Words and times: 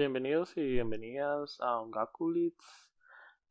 Bienvenidos 0.00 0.56
y 0.56 0.62
bienvenidas 0.62 1.58
a 1.60 1.78
Ongakulits. 1.78 2.88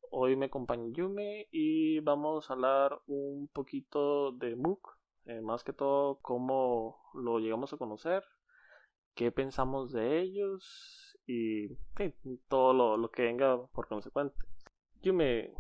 Hoy 0.09 0.35
me 0.35 0.47
acompaña 0.47 0.91
Yume 0.91 1.47
y 1.51 1.99
vamos 1.99 2.49
a 2.49 2.53
hablar 2.53 2.99
un 3.05 3.47
poquito 3.53 4.31
de 4.31 4.55
MOOC, 4.55 4.97
eh, 5.25 5.41
más 5.41 5.63
que 5.63 5.73
todo 5.73 6.17
cómo 6.23 6.97
lo 7.13 7.37
llegamos 7.37 7.71
a 7.71 7.77
conocer, 7.77 8.23
qué 9.13 9.31
pensamos 9.31 9.91
de 9.91 10.21
ellos 10.21 11.19
y 11.27 11.67
todo 12.47 12.97
lo, 12.97 13.11
que 13.11 13.25
venga 13.25 13.67
por 13.67 13.87
consecuente. 13.87 14.35
Yume, 15.03 15.53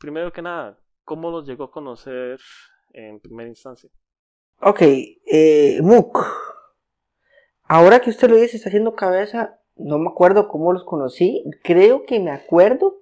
primero 0.00 0.32
que 0.32 0.42
nada, 0.42 0.76
¿cómo 1.04 1.30
los 1.30 1.46
llegó 1.46 1.62
a 1.62 1.70
conocer 1.70 2.40
en 2.94 3.20
primera 3.20 3.48
instancia? 3.48 3.90
Ok, 4.60 4.80
eh, 4.82 5.78
MOOC. 5.80 6.18
Ahora 7.62 8.00
que 8.00 8.10
usted 8.10 8.28
lo 8.28 8.34
dice, 8.34 8.56
está 8.56 8.70
haciendo 8.70 8.96
cabeza, 8.96 9.61
no 9.76 9.98
me 9.98 10.08
acuerdo 10.08 10.48
cómo 10.48 10.72
los 10.72 10.84
conocí. 10.84 11.44
Creo 11.62 12.04
que 12.04 12.20
me 12.20 12.30
acuerdo. 12.30 12.96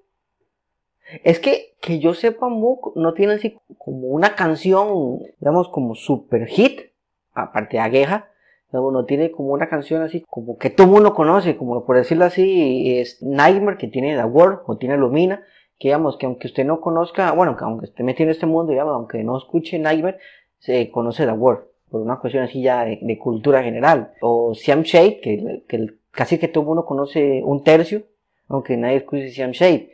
Es 1.24 1.40
que, 1.40 1.74
que 1.80 1.98
yo 1.98 2.14
sepa, 2.14 2.48
MOOC 2.48 2.96
no 2.96 3.14
tiene 3.14 3.34
así 3.34 3.58
como 3.78 4.08
una 4.08 4.36
canción, 4.36 5.18
digamos, 5.40 5.68
como 5.68 5.94
super 5.94 6.46
hit, 6.46 6.92
aparte 7.34 7.76
de 7.76 7.82
Agueja. 7.82 8.28
no 8.72 9.04
tiene 9.04 9.32
como 9.32 9.50
una 9.50 9.68
canción 9.68 10.02
así 10.02 10.24
como 10.28 10.56
que 10.56 10.70
todo 10.70 10.86
mundo 10.86 11.14
conoce, 11.14 11.56
como 11.56 11.84
por 11.84 11.96
decirlo 11.96 12.26
así, 12.26 12.98
es 12.98 13.20
Nightmare 13.22 13.76
que 13.76 13.88
tiene 13.88 14.16
The 14.16 14.24
World 14.24 14.60
o 14.66 14.76
tiene 14.76 14.96
Lumina, 14.96 15.42
que 15.78 15.88
digamos 15.88 16.16
que 16.16 16.26
aunque 16.26 16.46
usted 16.46 16.64
no 16.64 16.80
conozca, 16.80 17.32
bueno, 17.32 17.56
que 17.56 17.64
aunque 17.64 17.86
esté 17.86 18.04
metido 18.04 18.24
en 18.24 18.30
este 18.30 18.46
mundo, 18.46 18.70
digamos, 18.70 18.94
aunque 18.94 19.24
no 19.24 19.36
escuche 19.36 19.78
Nightmare, 19.78 20.18
se 20.58 20.90
conoce 20.92 21.26
The 21.26 21.32
World, 21.32 21.64
por 21.90 22.02
una 22.02 22.20
cuestión 22.20 22.44
así 22.44 22.62
ya 22.62 22.84
de, 22.84 23.18
cultura 23.18 23.64
general. 23.64 24.12
O 24.20 24.54
Siam 24.54 24.82
Shade, 24.82 25.20
que, 25.20 25.64
que 25.66 25.99
casi 26.10 26.38
que 26.38 26.48
todo 26.48 26.64
mundo 26.64 26.84
conoce 26.84 27.42
un 27.44 27.62
tercio, 27.62 28.04
aunque 28.48 28.76
nadie 28.76 28.96
escuche 28.96 29.30
Siam 29.30 29.52
Shade. 29.52 29.92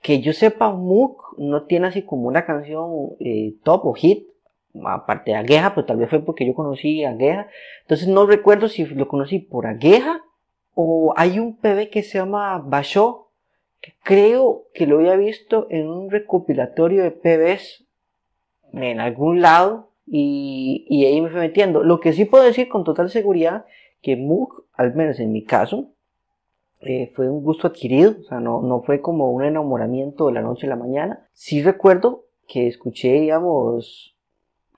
Que 0.00 0.20
yo 0.20 0.32
sepa, 0.32 0.72
Mook 0.72 1.36
no 1.38 1.64
tiene 1.64 1.88
así 1.88 2.02
como 2.02 2.28
una 2.28 2.44
canción 2.44 3.10
eh, 3.20 3.54
top 3.62 3.86
o 3.86 3.92
hit, 3.94 4.26
aparte 4.84 5.32
de 5.32 5.36
Agueja, 5.36 5.74
pero 5.74 5.86
tal 5.86 5.98
vez 5.98 6.08
fue 6.08 6.24
porque 6.24 6.46
yo 6.46 6.54
conocí 6.54 7.04
a 7.04 7.10
Agueja. 7.10 7.48
Entonces 7.82 8.08
no 8.08 8.26
recuerdo 8.26 8.68
si 8.68 8.84
lo 8.84 9.08
conocí 9.08 9.38
por 9.38 9.66
Agueja 9.66 10.22
o 10.74 11.12
hay 11.16 11.38
un 11.38 11.56
PB 11.56 11.90
que 11.90 12.02
se 12.02 12.18
llama 12.18 12.58
Basho, 12.58 13.28
que 13.80 13.94
creo 14.02 14.64
que 14.74 14.86
lo 14.86 14.98
había 14.98 15.16
visto 15.16 15.66
en 15.70 15.88
un 15.88 16.10
recopilatorio 16.10 17.02
de 17.02 17.10
PBs 17.10 17.84
en 18.72 19.00
algún 19.00 19.42
lado 19.42 19.90
y, 20.06 20.86
y 20.88 21.04
ahí 21.04 21.20
me 21.20 21.30
fui 21.30 21.40
metiendo. 21.40 21.82
Lo 21.82 22.00
que 22.00 22.12
sí 22.12 22.24
puedo 22.24 22.44
decir 22.44 22.68
con 22.68 22.84
total 22.84 23.10
seguridad 23.10 23.66
que 24.02 24.16
Moog, 24.16 24.64
al 24.74 24.94
menos 24.94 25.18
en 25.20 25.32
mi 25.32 25.44
caso, 25.44 25.92
eh, 26.80 27.12
fue 27.14 27.30
un 27.30 27.42
gusto 27.42 27.68
adquirido, 27.68 28.16
o 28.20 28.24
sea, 28.24 28.40
no, 28.40 28.60
no 28.60 28.82
fue 28.82 29.00
como 29.00 29.30
un 29.30 29.44
enamoramiento 29.44 30.26
de 30.26 30.32
la 30.32 30.42
noche 30.42 30.66
a 30.66 30.70
la 30.70 30.76
mañana. 30.76 31.28
Sí 31.32 31.62
recuerdo 31.62 32.24
que 32.48 32.66
escuché, 32.66 33.12
digamos, 33.12 34.16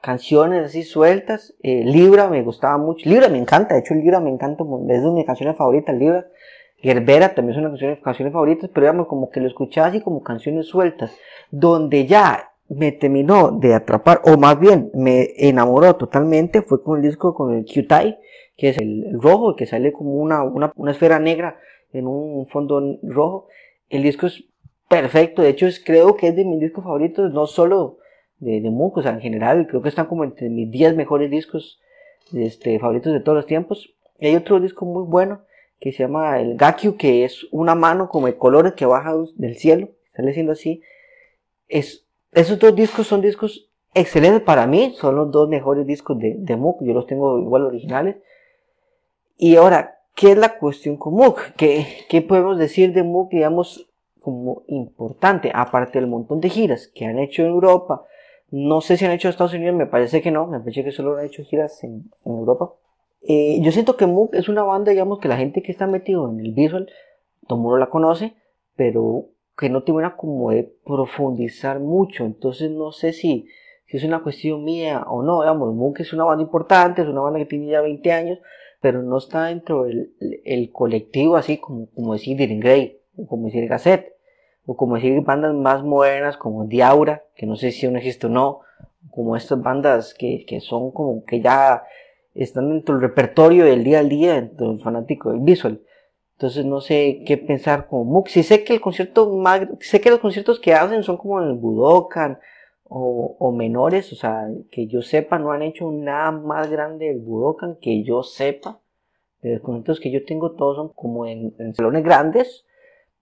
canciones 0.03 0.67
así 0.67 0.83
sueltas. 0.83 1.55
Eh, 1.63 1.83
Libra 1.85 2.29
me 2.29 2.43
gustaba 2.43 2.77
mucho. 2.77 3.09
Libra 3.09 3.29
me 3.29 3.39
encanta, 3.39 3.75
de 3.75 3.81
hecho 3.81 3.95
Libra 3.95 4.21
me 4.21 4.31
encanta, 4.31 4.63
es 4.91 5.03
de 5.03 5.11
mis 5.11 5.25
canciones 5.25 5.57
favoritas, 5.57 5.97
Libra. 5.97 6.27
Gerbera 6.77 7.35
también 7.35 7.55
son 7.55 7.71
canciones, 7.71 8.01
canciones 8.01 8.33
favoritas, 8.35 8.69
pero 8.73 8.85
digamos 8.85 9.07
como 9.07 9.31
que 9.31 9.41
lo 9.41 9.49
escuchaba 9.49 9.87
así 9.87 10.03
como 10.03 10.23
canciones 10.23 10.67
sueltas, 10.67 11.17
donde 11.51 12.07
ya 12.07 12.51
me 12.69 12.93
terminó 12.93 13.51
de 13.53 13.75
atrapar, 13.75 14.23
o 14.25 14.37
más 14.37 14.59
bien 14.59 14.91
me 14.95 15.31
enamoró 15.37 15.97
totalmente, 15.97 16.63
fue 16.63 16.83
con 16.83 16.99
el 16.99 17.03
disco 17.03 17.35
con 17.35 17.55
el 17.55 17.65
Q-Tai, 17.65 18.19
que 18.57 18.71
es 18.71 18.79
el, 18.79 19.21
rojo, 19.21 19.57
que 19.57 19.67
sale 19.67 19.93
como 19.93 20.15
una, 20.15 20.43
una, 20.43 20.73
una, 20.77 20.93
esfera 20.93 21.19
negra 21.19 21.59
en 21.93 22.07
un 22.07 22.47
fondo 22.47 22.99
rojo. 23.03 23.49
El 23.91 24.03
disco 24.03 24.27
es 24.27 24.45
perfecto, 24.89 25.43
de 25.43 25.51
hecho 25.51 25.67
es, 25.67 25.83
creo 25.83 26.17
que 26.17 26.29
es 26.29 26.37
de 26.37 26.45
mis 26.45 26.61
discos 26.61 26.85
favoritos, 26.85 27.33
no 27.33 27.47
solo 27.47 27.99
de, 28.39 28.61
de 28.61 28.71
o 28.71 29.03
sea, 29.03 29.13
en 29.13 29.21
general, 29.21 29.67
creo 29.67 29.83
que 29.83 29.89
están 29.89 30.07
como 30.07 30.25
entre 30.25 30.49
mis 30.49 30.71
10 30.71 30.97
mejores 30.97 31.31
discos 31.31 31.81
este, 32.33 32.79
favoritos 32.79 33.13
de 33.13 33.21
todos 33.21 33.37
los 33.37 33.47
tiempos. 33.47 33.95
Y 34.19 34.27
hay 34.27 34.37
otro 34.37 34.61
disco 34.61 34.85
muy 34.85 35.05
bueno 35.05 35.43
que 35.81 35.93
se 35.93 36.05
llama 36.05 36.41
el 36.41 36.57
Gakyu, 36.57 36.97
que 36.97 37.25
es 37.25 37.47
una 37.51 37.75
mano 37.75 38.09
como 38.09 38.27
de 38.27 38.37
colores 38.37 38.75
que 38.75 38.87
baja 38.87 39.15
del 39.37 39.57
cielo, 39.57 39.91
sale 40.15 40.33
siendo 40.33 40.53
así. 40.53 40.83
Es, 41.69 42.04
esos 42.35 42.59
dos 42.59 42.75
discos 42.75 43.07
son 43.07 43.21
discos 43.21 43.71
excelentes 43.95 44.43
para 44.43 44.67
mí, 44.67 44.95
son 44.99 45.17
los 45.17 45.31
dos 45.31 45.49
mejores 45.49 45.87
discos 45.87 46.19
de, 46.19 46.35
de 46.37 46.57
yo 46.57 46.93
los 46.93 47.07
tengo 47.07 47.39
igual 47.39 47.63
originales. 47.63 48.17
Y 49.37 49.57
ahora, 49.57 49.99
¿qué 50.15 50.33
es 50.33 50.39
la 50.39 50.59
cuestión 50.59 50.97
con 50.97 51.15
MOOC? 51.15 51.55
¿Qué, 51.57 51.87
¿Qué, 52.09 52.23
podemos 52.23 52.59
decir 52.59 52.93
de 52.93 53.03
MOOC, 53.03 53.31
digamos, 53.31 53.89
como 54.21 54.63
importante? 54.67 55.51
Aparte 55.55 55.99
del 55.99 56.09
montón 56.09 56.41
de 56.41 56.51
giras 56.51 56.89
que 56.89 57.05
han 57.05 57.19
hecho 57.19 57.43
en 57.43 57.49
Europa, 57.49 58.05
no 58.51 58.81
sé 58.81 58.97
si 58.97 59.05
han 59.05 59.13
hecho 59.13 59.29
en 59.29 59.31
Estados 59.31 59.55
Unidos, 59.55 59.75
me 59.77 59.87
parece 59.87 60.23
que 60.23 60.31
no, 60.31 60.47
me 60.47 60.61
parece 60.61 60.85
que 60.85 60.93
solo 60.93 61.17
han 61.17 61.27
hecho 61.27 61.45
giras 61.45 61.83
en, 61.85 62.11
Europa. 62.25 62.73
Eh, 63.23 63.59
yo 63.63 63.73
siento 63.73 63.97
que 63.97 64.07
MOOC 64.07 64.35
es 64.35 64.49
una 64.49 64.63
banda, 64.63 64.91
digamos, 64.91 65.19
que 65.19 65.29
la 65.29 65.37
gente 65.37 65.63
que 65.63 65.73
está 65.73 65.87
metido 65.87 66.29
en 66.31 66.41
el 66.41 66.53
visual, 66.53 66.91
todo 67.47 67.59
mundo 67.59 67.79
la 67.79 67.91
conoce, 67.91 68.35
pero 68.77 69.27
que 69.57 69.71
no 69.71 69.83
tiene 69.83 69.99
una 69.99 70.17
como 70.17 70.51
de 70.51 70.73
profundizar 70.85 71.81
mucho. 71.81 72.25
Entonces 72.25 72.71
no 72.71 72.93
sé 72.93 73.13
si, 73.13 73.47
si 73.87 73.97
es 73.97 74.05
una 74.05 74.23
cuestión 74.23 74.65
mía 74.65 75.05
o 75.09 75.23
no. 75.23 75.43
Digamos, 75.43 75.75
MOOC 75.75 76.01
es 76.01 76.13
una 76.13 76.25
banda 76.25 76.43
importante, 76.43 77.03
es 77.03 77.09
una 77.09 77.21
banda 77.21 77.39
que 77.39 77.47
tiene 77.47 77.67
ya 77.67 77.81
20 77.81 78.13
años, 78.13 78.39
pero 78.81 79.03
no 79.03 79.19
está 79.19 79.47
dentro 79.47 79.85
del 79.85 80.13
el 80.45 80.71
colectivo 80.73 81.37
así 81.37 81.59
como, 81.59 81.87
como 81.95 82.13
decir 82.13 82.37
Dirin 82.37 82.61
Grey, 82.61 83.01
o 83.17 83.27
como 83.27 83.47
decir 83.47 83.67
Gazette, 83.69 84.15
o 84.67 84.77
como 84.77 84.97
decir 84.97 85.21
bandas 85.23 85.55
más 85.55 85.83
modernas 85.85 86.37
como 86.37 86.65
Diaura, 86.65 87.25
que 87.37 87.47
no 87.47 87.57
sé 87.57 87.71
si 87.71 87.87
aún 87.87 87.97
existe 87.97 88.27
o 88.27 88.31
no, 88.31 88.61
como 89.11 89.37
estas 89.37 89.63
bandas 89.63 90.15
que, 90.15 90.45
que 90.47 90.61
son 90.61 90.91
como 90.91 91.25
que 91.25 91.41
ya 91.41 91.85
están 92.35 92.71
dentro 92.71 92.95
del 92.95 93.03
repertorio 93.03 93.65
del 93.65 93.85
día 93.85 94.01
al 94.01 94.09
día 94.09 94.41
del 94.41 94.81
fanático 94.81 95.31
del 95.31 95.41
visual. 95.41 95.81
Entonces 96.37 96.65
no 96.65 96.81
sé 96.81 97.23
qué 97.27 97.37
pensar 97.37 97.87
como 97.87 98.05
MOOC. 98.05 98.29
Si 98.29 98.43
sé 98.43 98.65
que 98.65 98.75
el 98.75 98.81
concierto 98.81 99.31
más, 99.37 99.69
sé 99.81 100.01
que 100.01 100.11
los 100.11 100.19
conciertos 100.19 100.59
que 100.59 100.75
hacen 100.75 101.03
son 101.03 101.17
como 101.17 101.41
en 101.41 101.49
el 101.49 101.55
Budokan 101.55 102.39
o, 102.87 103.53
menores, 103.53 104.13
o 104.13 104.17
sea, 104.17 104.47
que 104.71 104.87
yo 104.87 105.03
sepa, 105.03 105.39
no 105.39 105.51
han 105.51 105.63
hecho 105.63 105.91
nada 105.91 106.31
más 106.31 106.71
grande 106.71 107.07
del 107.07 107.21
Budokan, 107.21 107.77
que 107.81 108.03
yo 108.05 108.23
sepa. 108.23 108.81
Los 109.43 109.61
conciertos 109.61 110.01
que 110.01 110.11
yo 110.11 110.25
tengo 110.25 110.53
todos 110.53 110.77
son 110.77 110.89
como 110.91 111.27
en, 111.27 111.55
salones 111.75 112.05
grandes, 112.05 112.65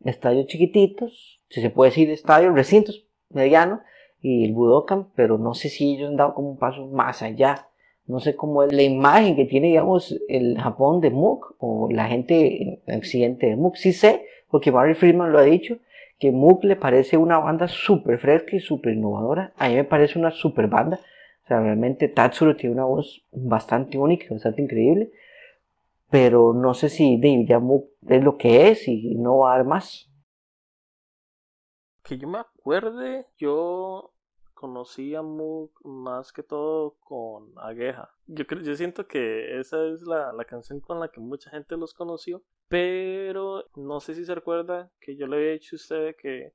estadios 0.05 0.47
chiquititos, 0.47 1.41
si 1.49 1.61
se 1.61 1.71
puede 1.71 1.91
decir 1.91 2.11
estadios, 2.11 2.55
recintos 2.55 3.07
medianos, 3.31 3.81
y 4.21 4.45
el 4.45 4.53
Budokan, 4.53 5.11
pero 5.15 5.39
no 5.39 5.55
sé 5.55 5.69
si 5.69 5.95
ellos 5.95 6.11
han 6.11 6.17
dado 6.17 6.35
como 6.35 6.51
un 6.51 6.59
paso 6.59 6.87
más 6.87 7.23
allá. 7.23 7.69
No 8.13 8.21
sé 8.21 8.37
cómo 8.37 8.63
es 8.63 8.71
la 8.75 8.83
imagen 8.83 9.37
que 9.37 9.47
tiene, 9.47 9.69
digamos, 9.69 10.21
el 10.29 10.61
Japón 10.61 11.01
de 11.01 11.11
MOOC 11.11 11.57
o 11.59 11.89
la 11.91 12.09
gente 12.09 12.63
en 12.63 12.95
accidente 12.95 13.47
de 13.47 13.57
MOOC. 13.57 13.77
Sí 13.77 13.95
sé, 13.95 14.27
porque 14.51 14.71
Barry 14.71 14.95
Friedman 14.95 15.33
lo 15.33 15.39
ha 15.39 15.45
dicho, 15.45 15.79
que 16.19 16.31
Mook 16.31 16.63
le 16.65 16.77
parece 16.77 17.17
una 17.17 17.39
banda 17.39 17.69
súper 17.69 18.19
fresca 18.19 18.55
y 18.55 18.61
súper 18.61 18.93
innovadora. 18.93 19.55
A 19.57 19.71
mí 19.71 19.77
me 19.77 19.85
parece 19.85 20.19
una 20.19 20.31
súper 20.31 20.67
banda. 20.69 21.01
O 21.45 21.47
sea, 21.49 21.61
realmente 21.61 22.07
Tatsuro 22.09 22.55
tiene 22.55 22.75
una 22.75 22.85
voz 22.85 23.25
bastante 23.33 23.97
única, 23.97 24.27
bastante 24.31 24.61
increíble. 24.61 25.11
Pero 26.11 26.53
no 26.53 26.75
sé 26.75 26.91
si 26.91 27.17
David 27.17 27.49
ya 27.49 27.61
Mook 27.61 27.87
es 28.07 28.23
lo 28.23 28.37
que 28.37 28.69
es 28.69 28.87
y 28.89 29.15
no 29.15 29.39
va 29.39 29.55
a 29.55 29.57
dar 29.57 29.67
más. 29.67 30.13
Que 32.05 32.19
yo 32.19 32.29
me 32.29 32.41
acuerde, 32.41 33.25
yo 33.39 34.12
conocí 34.63 35.13
a 35.17 35.23
Mook 35.23 35.73
más 35.85 36.33
que 36.33 36.45
todo 36.45 36.95
con 37.01 37.53
Agueja. 37.57 38.09
Yo, 38.29 38.47
creo, 38.47 38.63
yo 38.63 38.77
siento 38.77 39.09
que 39.09 39.59
esa 39.59 39.85
es 39.87 40.03
la, 40.03 40.33
la 40.33 40.45
canción 40.45 40.79
con 40.79 41.01
la 41.01 41.09
que 41.09 41.19
mucha 41.19 41.51
gente 41.51 41.77
los 41.77 41.93
conoció. 41.93 42.45
Pero 42.69 43.65
no 43.75 43.99
sé 43.99 44.15
si 44.15 44.25
se 44.25 44.37
recuerda 44.37 44.89
que 45.01 45.17
yo 45.17 45.27
le 45.27 45.37
había 45.37 45.51
dicho 45.51 45.75
a 45.75 45.79
usted 45.79 46.17
que 46.17 46.55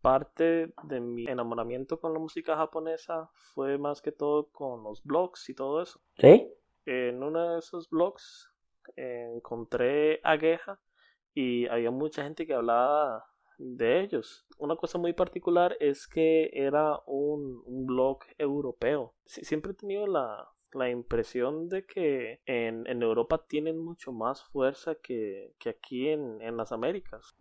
parte 0.00 0.74
de 0.82 1.00
mi 1.00 1.26
enamoramiento 1.28 2.00
con 2.00 2.12
la 2.12 2.18
música 2.18 2.56
japonesa 2.56 3.30
fue 3.54 3.78
más 3.78 4.02
que 4.02 4.10
todo 4.10 4.48
con 4.50 4.82
los 4.82 5.04
blogs 5.04 5.48
y 5.48 5.54
todo 5.54 5.80
eso. 5.80 6.00
¿Sí? 6.18 6.52
En 6.86 7.22
uno 7.22 7.52
de 7.52 7.58
esos 7.60 7.88
blogs 7.88 8.52
encontré 8.96 10.20
a 10.24 10.36
Geha 10.36 10.80
y 11.34 11.68
había 11.68 11.92
mucha 11.92 12.24
gente 12.24 12.48
que 12.48 12.54
hablaba 12.54 13.24
de 13.58 14.00
ellos. 14.00 14.46
Una 14.58 14.76
cosa 14.76 14.98
muy 14.98 15.12
particular 15.12 15.76
es 15.80 16.06
que 16.06 16.50
era 16.52 17.00
un, 17.06 17.62
un 17.66 17.86
blog 17.86 18.20
europeo. 18.38 19.14
siempre 19.26 19.72
he 19.72 19.74
tenido 19.74 20.06
la, 20.06 20.48
la 20.72 20.90
impresión 20.90 21.68
de 21.68 21.84
que 21.84 22.40
en, 22.46 22.86
Europa 23.02 23.44
tienen 23.46 23.78
mucho 23.78 24.12
más 24.12 24.44
fuerza 24.44 24.94
que, 24.96 25.54
aquí 25.66 26.08
en, 26.08 26.56
las 26.56 26.72
Américas. 26.72 27.34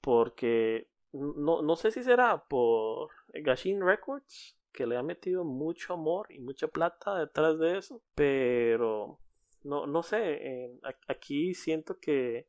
Porque 0.00 0.88
no, 1.12 1.62
no 1.62 1.76
sé 1.76 1.90
si 1.90 2.02
será 2.02 2.44
por 2.48 3.10
Gashin 3.32 3.80
Records 3.80 4.56
que 4.72 4.86
le 4.86 4.96
ha 4.96 5.02
metido 5.02 5.44
mucho 5.44 5.92
amor 5.92 6.32
y 6.32 6.40
mucha 6.40 6.66
plata 6.66 7.18
detrás 7.18 7.58
de 7.58 7.76
eso, 7.76 8.00
pero 8.14 9.18
no, 9.64 9.86
no 9.86 10.02
sé, 10.02 10.70
aquí 11.08 11.54
siento 11.54 11.98
que 11.98 12.46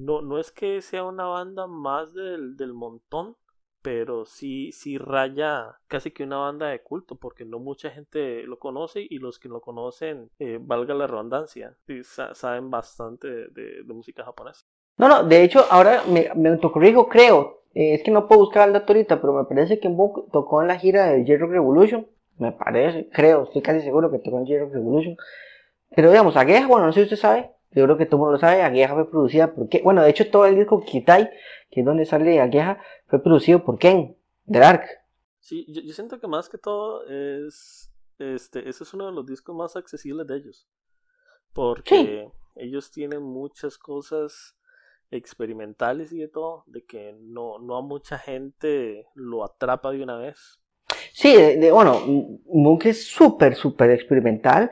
no, 0.00 0.22
no 0.22 0.38
es 0.38 0.50
que 0.50 0.80
sea 0.82 1.04
una 1.04 1.26
banda 1.26 1.66
más 1.66 2.12
del, 2.14 2.56
del 2.56 2.72
montón, 2.72 3.36
pero 3.82 4.24
sí, 4.26 4.72
sí 4.72 4.98
raya 4.98 5.78
casi 5.86 6.10
que 6.10 6.24
una 6.24 6.38
banda 6.38 6.68
de 6.68 6.82
culto, 6.82 7.16
porque 7.16 7.44
no 7.44 7.58
mucha 7.58 7.90
gente 7.90 8.42
lo 8.44 8.58
conoce 8.58 9.06
y 9.08 9.18
los 9.18 9.38
que 9.38 9.48
lo 9.48 9.60
conocen, 9.60 10.30
eh, 10.38 10.58
valga 10.60 10.94
la 10.94 11.06
redundancia, 11.06 11.76
saben 12.34 12.70
bastante 12.70 13.28
de, 13.28 13.82
música 13.86 14.24
japonesa. 14.24 14.64
No, 14.96 15.08
no, 15.08 15.24
de 15.24 15.42
hecho, 15.42 15.64
ahora 15.70 16.02
me, 16.08 16.30
me 16.34 16.50
autocorrijo, 16.50 17.08
creo, 17.08 17.62
eh, 17.74 17.94
es 17.94 18.02
que 18.02 18.10
no 18.10 18.28
puedo 18.28 18.42
buscar 18.42 18.68
el 18.68 18.74
dato 18.74 18.92
ahorita, 18.92 19.20
pero 19.20 19.32
me 19.32 19.44
parece 19.44 19.80
que 19.80 19.88
Book 19.88 20.30
tocó 20.30 20.60
en 20.60 20.68
la 20.68 20.78
gira 20.78 21.06
de 21.06 21.24
J-Rock 21.24 21.52
Revolution, 21.52 22.06
me 22.38 22.52
parece, 22.52 23.08
creo, 23.10 23.44
estoy 23.44 23.62
casi 23.62 23.80
seguro 23.80 24.10
que 24.10 24.18
tocó 24.18 24.38
en 24.38 24.46
J-Rock 24.46 24.74
Revolution, 24.74 25.16
pero 25.94 26.10
digamos, 26.10 26.36
Agueja, 26.36 26.66
bueno, 26.66 26.86
no 26.86 26.92
sé 26.92 27.00
si 27.00 27.04
usted 27.04 27.16
sabe, 27.16 27.50
yo 27.72 27.84
creo 27.84 27.96
que 27.96 28.06
todo 28.06 28.16
el 28.16 28.20
mundo 28.20 28.32
lo 28.32 28.38
sabe, 28.38 28.62
Agueja 28.62 28.94
fue 28.94 29.10
producida 29.10 29.54
por 29.54 29.68
Ken. 29.68 29.82
Bueno, 29.84 30.02
de 30.02 30.10
hecho 30.10 30.28
todo 30.30 30.46
el 30.46 30.56
disco 30.56 30.80
Kitai, 30.84 31.30
que 31.70 31.80
es 31.80 31.86
donde 31.86 32.04
sale 32.04 32.40
Agueja, 32.40 32.80
fue 33.06 33.22
producido 33.22 33.64
por 33.64 33.78
Ken, 33.78 34.16
de 34.44 34.58
Dark. 34.58 34.84
Sí, 35.38 35.64
yo, 35.68 35.92
siento 35.92 36.20
que 36.20 36.26
más 36.26 36.48
que 36.48 36.58
todo 36.58 37.04
es, 37.06 37.90
este, 38.18 38.68
ese 38.68 38.84
es 38.84 38.94
uno 38.94 39.06
de 39.06 39.12
los 39.12 39.26
discos 39.26 39.54
más 39.54 39.76
accesibles 39.76 40.26
de 40.26 40.36
ellos. 40.36 40.68
Porque 41.52 42.28
ellos 42.56 42.90
tienen 42.90 43.22
muchas 43.22 43.78
cosas 43.78 44.56
experimentales 45.10 46.12
y 46.12 46.18
de 46.18 46.28
todo, 46.28 46.64
de 46.66 46.84
que 46.84 47.16
no, 47.20 47.58
no 47.58 47.76
a 47.76 47.82
mucha 47.82 48.18
gente 48.18 49.06
lo 49.14 49.44
atrapa 49.44 49.90
de 49.90 50.02
una 50.02 50.16
vez. 50.16 50.60
Sí, 51.12 51.32
de, 51.34 51.72
bueno, 51.72 52.00
Mook 52.46 52.86
es 52.86 53.06
súper, 53.06 53.54
súper 53.54 53.90
experimental 53.90 54.70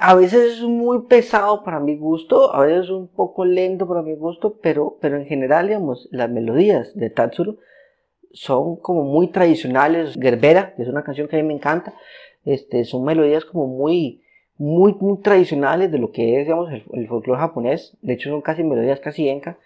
a 0.00 0.14
veces 0.14 0.58
es 0.58 0.62
muy 0.62 1.02
pesado 1.02 1.62
para 1.62 1.78
mi 1.78 1.94
gusto, 1.96 2.54
a 2.54 2.64
veces 2.64 2.84
es 2.84 2.90
un 2.90 3.08
poco 3.08 3.44
lento 3.44 3.86
para 3.86 4.00
mi 4.00 4.14
gusto, 4.14 4.58
pero, 4.62 4.96
pero 5.00 5.18
en 5.18 5.26
general, 5.26 5.66
digamos, 5.66 6.08
las 6.10 6.30
melodías 6.30 6.94
de 6.96 7.10
Tatsuro 7.10 7.58
son 8.32 8.76
como 8.76 9.04
muy 9.04 9.28
tradicionales. 9.28 10.14
Gerbera, 10.18 10.74
que 10.74 10.82
es 10.82 10.88
una 10.88 11.04
canción 11.04 11.28
que 11.28 11.36
a 11.36 11.42
mí 11.42 11.46
me 11.46 11.54
encanta, 11.54 11.94
este, 12.46 12.84
son 12.84 13.04
melodías 13.04 13.44
como 13.44 13.66
muy, 13.66 14.22
muy, 14.56 14.94
muy 14.98 15.20
tradicionales 15.20 15.92
de 15.92 15.98
lo 15.98 16.12
que 16.12 16.40
es, 16.40 16.46
digamos, 16.46 16.70
el, 16.72 17.06
folclore 17.06 17.40
japonés. 17.40 17.98
De 18.00 18.14
hecho, 18.14 18.30
son 18.30 18.40
casi 18.40 18.64
melodías 18.64 19.00
casi 19.00 19.28
enka. 19.28 19.58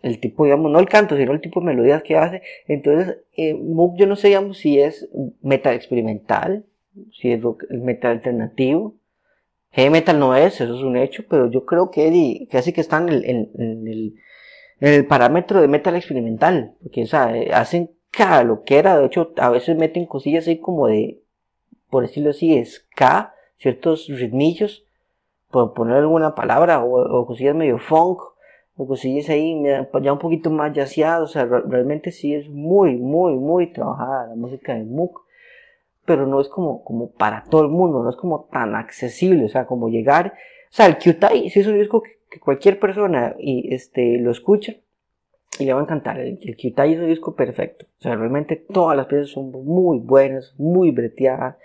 El 0.00 0.18
tipo, 0.18 0.44
digamos, 0.44 0.72
no 0.72 0.78
el 0.78 0.88
canto, 0.88 1.14
sino 1.16 1.32
el 1.32 1.42
tipo 1.42 1.60
de 1.60 1.66
melodías 1.66 2.02
que 2.02 2.16
hace. 2.16 2.40
Entonces, 2.68 3.18
eh, 3.36 3.54
yo 3.96 4.06
no 4.06 4.16
sé, 4.16 4.28
digamos, 4.28 4.56
si 4.56 4.80
es 4.80 5.10
metal 5.42 5.74
experimental, 5.74 6.64
si 7.12 7.32
es 7.32 7.40
metal 7.68 8.12
alternativo, 8.12 8.94
Heavy 9.70 9.90
metal 9.90 10.18
no 10.18 10.34
es, 10.34 10.60
eso 10.60 10.74
es 10.74 10.82
un 10.82 10.96
hecho, 10.96 11.24
pero 11.28 11.50
yo 11.50 11.64
creo 11.64 11.90
que 11.90 12.08
Eddie 12.08 12.48
casi 12.50 12.72
que 12.72 12.80
está 12.80 12.98
en 12.98 13.08
el, 13.10 13.24
en, 13.24 14.14
el, 14.80 15.06
parámetro 15.06 15.60
de 15.60 15.68
metal 15.68 15.96
experimental, 15.96 16.74
porque 16.82 17.02
o 17.02 17.06
sea, 17.06 17.36
eh, 17.36 17.52
hacen 17.52 17.90
cada 18.10 18.42
lo 18.44 18.62
que 18.62 18.78
era, 18.78 18.98
de 18.98 19.06
hecho 19.06 19.32
a 19.36 19.50
veces 19.50 19.76
meten 19.76 20.06
cosillas 20.06 20.44
así 20.44 20.58
como 20.58 20.86
de, 20.86 21.20
por 21.90 22.02
decirlo 22.02 22.30
así, 22.30 22.64
ska, 22.64 23.34
ciertos 23.58 24.08
ritmillos, 24.08 24.84
por 25.50 25.74
poner 25.74 25.96
alguna 25.96 26.34
palabra, 26.34 26.82
o, 26.84 27.26
cosillas 27.26 27.54
medio 27.54 27.78
funk, 27.78 28.20
o 28.76 28.86
cosillas 28.86 29.28
ahí 29.28 29.62
ya 30.02 30.12
un 30.12 30.18
poquito 30.18 30.50
más 30.50 30.72
yaceadas, 30.72 31.22
o 31.22 31.26
sea, 31.26 31.44
realmente 31.44 32.10
sí 32.10 32.34
es 32.34 32.48
muy, 32.48 32.96
muy, 32.96 33.34
muy 33.34 33.72
trabajada 33.72 34.28
la 34.28 34.34
música 34.34 34.74
de 34.74 34.84
Mook 34.84 35.27
pero 36.08 36.26
no 36.26 36.40
es 36.40 36.48
como, 36.48 36.82
como 36.84 37.10
para 37.10 37.44
todo 37.44 37.60
el 37.60 37.68
mundo, 37.68 38.02
no 38.02 38.08
es 38.08 38.16
como 38.16 38.48
tan 38.50 38.74
accesible, 38.74 39.44
o 39.44 39.48
sea, 39.50 39.66
como 39.66 39.90
llegar, 39.90 40.32
o 40.70 40.74
sea, 40.74 40.86
el 40.86 40.96
Kyutai 40.96 41.50
sí 41.50 41.60
es 41.60 41.66
un 41.66 41.78
disco 41.78 42.02
que, 42.02 42.40
cualquier 42.40 42.80
persona 42.80 43.36
y, 43.38 43.74
este, 43.74 44.16
lo 44.18 44.30
escucha 44.30 44.74
y 45.58 45.66
le 45.66 45.74
va 45.74 45.80
a 45.80 45.82
encantar, 45.82 46.18
el, 46.18 46.38
el 46.40 46.56
Kyutai 46.56 46.94
es 46.94 46.98
un 46.98 47.08
disco 47.08 47.36
perfecto, 47.36 47.84
o 47.98 48.02
sea, 48.02 48.16
realmente 48.16 48.56
todas 48.56 48.96
las 48.96 49.04
piezas 49.04 49.28
son 49.28 49.50
muy 49.50 49.98
buenas, 49.98 50.54
muy 50.56 50.90
breteadas, 50.90 51.56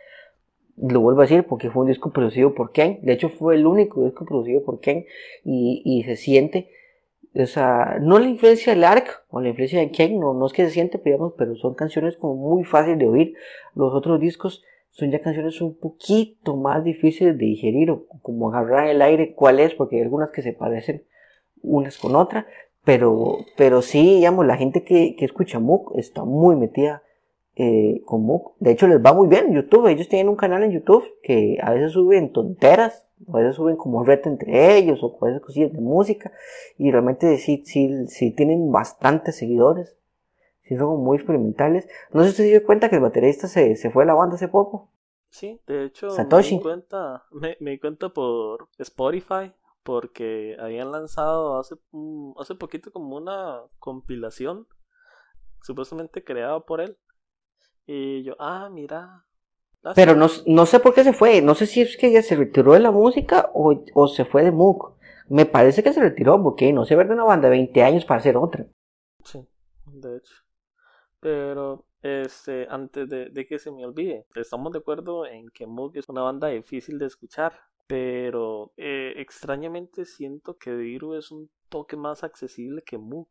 lo 0.76 1.00
vuelvo 1.00 1.22
a 1.22 1.24
decir 1.24 1.46
porque 1.46 1.72
fue 1.72 1.84
un 1.84 1.88
disco 1.88 2.12
producido 2.12 2.54
por 2.54 2.74
Ken, 2.74 3.00
de 3.02 3.14
hecho 3.14 3.30
fue 3.30 3.56
el 3.56 3.66
único 3.66 4.04
disco 4.04 4.26
producido 4.26 4.62
por 4.66 4.82
Ken 4.82 5.06
y, 5.46 5.82
y 5.86 6.04
se 6.04 6.18
siente 6.18 6.70
o 7.36 7.46
sea, 7.46 7.98
no 8.00 8.20
la 8.20 8.28
influencia 8.28 8.74
del 8.74 8.84
ARC 8.84 9.26
o 9.30 9.42
la 9.42 9.50
influencia 9.50 9.80
de 9.80 9.92
Ken, 9.92 10.20
no, 10.20 10.34
no 10.34 10.46
es 10.46 10.54
que 10.54 10.66
se 10.66 10.72
siente, 10.72 11.02
digamos, 11.04 11.34
pero 11.38 11.56
son 11.56 11.74
canciones 11.74 12.16
como 12.18 12.36
muy 12.36 12.64
fáciles 12.64 13.00
de 13.00 13.08
oír. 13.08 13.34
Los 13.74 13.94
otros 13.94 14.20
discos 14.20 14.64
son 14.92 15.10
ya 15.10 15.22
canciones 15.22 15.60
un 15.60 15.76
poquito 15.76 16.56
más 16.56 16.84
difíciles 16.84 17.38
de 17.38 17.46
digerir 17.46 17.90
o 17.90 18.06
como 18.22 18.50
agarrar 18.50 18.88
el 18.88 19.02
aire 19.02 19.34
cuál 19.34 19.60
es, 19.60 19.74
porque 19.74 19.96
hay 19.96 20.04
algunas 20.04 20.30
que 20.30 20.44
se 20.44 20.54
parecen 20.54 21.04
unas 21.64 21.98
con 21.98 22.16
otras, 22.16 22.46
pero, 22.84 23.38
pero 23.58 23.82
sí, 23.82 24.16
digamos, 24.16 24.46
la 24.46 24.58
gente 24.58 24.84
que, 24.84 25.16
que 25.16 25.26
escucha 25.26 25.60
MOOC 25.60 25.98
está 25.98 26.26
muy 26.26 26.56
metida 26.56 27.02
eh, 27.56 28.02
con 28.06 28.26
MOOC. 28.26 28.56
De 28.60 28.72
hecho, 28.72 28.88
les 28.88 29.00
va 29.00 29.14
muy 29.14 29.28
bien 29.28 29.48
en 29.48 29.54
YouTube. 29.54 29.88
Ellos 29.88 30.10
tienen 30.10 30.30
un 30.30 30.36
canal 30.36 30.64
en 30.64 30.72
YouTube 30.72 31.04
que 31.24 31.58
a 31.62 31.72
veces 31.72 31.94
suben 31.94 32.32
tonteras 32.32 33.08
a 33.32 33.38
veces 33.38 33.56
suben 33.56 33.76
como 33.76 34.04
reto 34.04 34.30
entre 34.30 34.78
ellos 34.78 35.00
o 35.04 35.18
cosas 35.18 35.42
cosillas 35.42 35.74
de 35.74 35.82
música 35.82 36.32
y 36.78 36.92
realmente 36.92 37.38
sí, 37.38 37.64
sí, 37.66 38.08
sí 38.08 38.32
tienen 38.32 38.72
bastantes 38.72 39.38
seguidores, 39.38 39.98
sí 40.64 40.78
son 40.78 41.04
muy 41.04 41.18
experimentales. 41.18 41.88
No 42.12 42.24
sé 42.24 42.32
si 42.32 42.36
se 42.38 42.44
dio 42.44 42.66
cuenta 42.66 42.90
que 42.90 42.96
el 42.96 43.02
baterista 43.02 43.48
se, 43.48 43.76
se 43.76 43.92
fue 43.92 44.04
a 44.04 44.08
la 44.08 44.14
banda 44.14 44.36
hace 44.36 44.48
poco. 44.48 44.90
Sí, 45.30 45.60
de 45.66 45.86
hecho 45.86 46.10
Me, 46.16 46.44
di 46.44 46.60
cuenta, 46.60 47.24
me, 47.32 47.58
di 47.60 47.80
cuenta 47.80 48.10
por 48.10 48.70
Spotify 48.78 49.52
porque 49.82 50.56
habían 50.60 50.92
lanzado 50.92 51.60
hace, 51.60 51.76
hace 52.38 52.56
poquito 52.56 52.92
como 52.92 53.18
una 53.18 53.62
compilación 53.80 54.68
supuestamente 55.64 56.24
creada 56.24 56.60
por 56.60 56.82
él. 56.82 56.98
Y 57.86 58.24
yo, 58.24 58.36
ah, 58.40 58.70
mira, 58.72 59.26
Pero 59.96 60.16
no, 60.16 60.28
no, 60.46 60.66
sé 60.66 60.80
por 60.80 60.94
qué 60.94 61.04
se 61.04 61.14
fue. 61.14 61.42
No 61.42 61.56
sé 61.56 61.66
si 61.66 61.82
es 61.82 61.98
que 61.98 62.12
ya 62.12 62.22
se 62.22 62.36
retiró 62.36 62.74
de 62.74 62.80
la 62.80 62.92
música 62.92 63.50
o, 63.54 63.84
o 63.94 64.08
se 64.08 64.26
fue 64.26 64.44
de 64.44 64.52
Mook. 64.52 64.94
Me 65.30 65.46
parece 65.46 65.84
que 65.84 65.94
se 65.94 66.02
retiró 66.02 66.42
porque 66.42 66.72
no 66.72 66.86
se 66.86 66.96
ve 66.96 67.04
de 67.06 67.14
una 67.14 67.26
banda 67.26 67.50
de 67.50 67.58
20 67.58 67.84
años 67.84 68.06
para 68.06 68.20
hacer 68.20 68.38
otra. 68.38 68.66
Sí, 69.24 69.46
de 69.86 70.18
hecho. 70.18 70.34
Pero, 71.20 71.86
este, 72.02 72.68
antes 72.70 73.10
de, 73.10 73.30
de 73.30 73.46
que 73.46 73.60
se 73.60 73.72
me 73.72 73.86
olvide, 73.86 74.26
estamos 74.36 74.72
de 74.72 74.80
acuerdo 74.80 75.26
en 75.26 75.50
que 75.50 75.68
Mook 75.68 75.98
es 75.98 76.08
una 76.08 76.22
banda 76.22 76.48
difícil 76.48 76.98
de 76.98 77.08
escuchar. 77.08 77.54
Pero 77.86 78.72
eh, 78.78 79.14
extrañamente 79.18 80.06
siento 80.06 80.58
que 80.58 80.74
Diru 80.76 81.16
es 81.16 81.32
un 81.32 81.50
toque 81.68 81.98
más 81.98 82.24
accesible 82.24 82.82
que 82.84 82.98
Mook. 82.98 83.30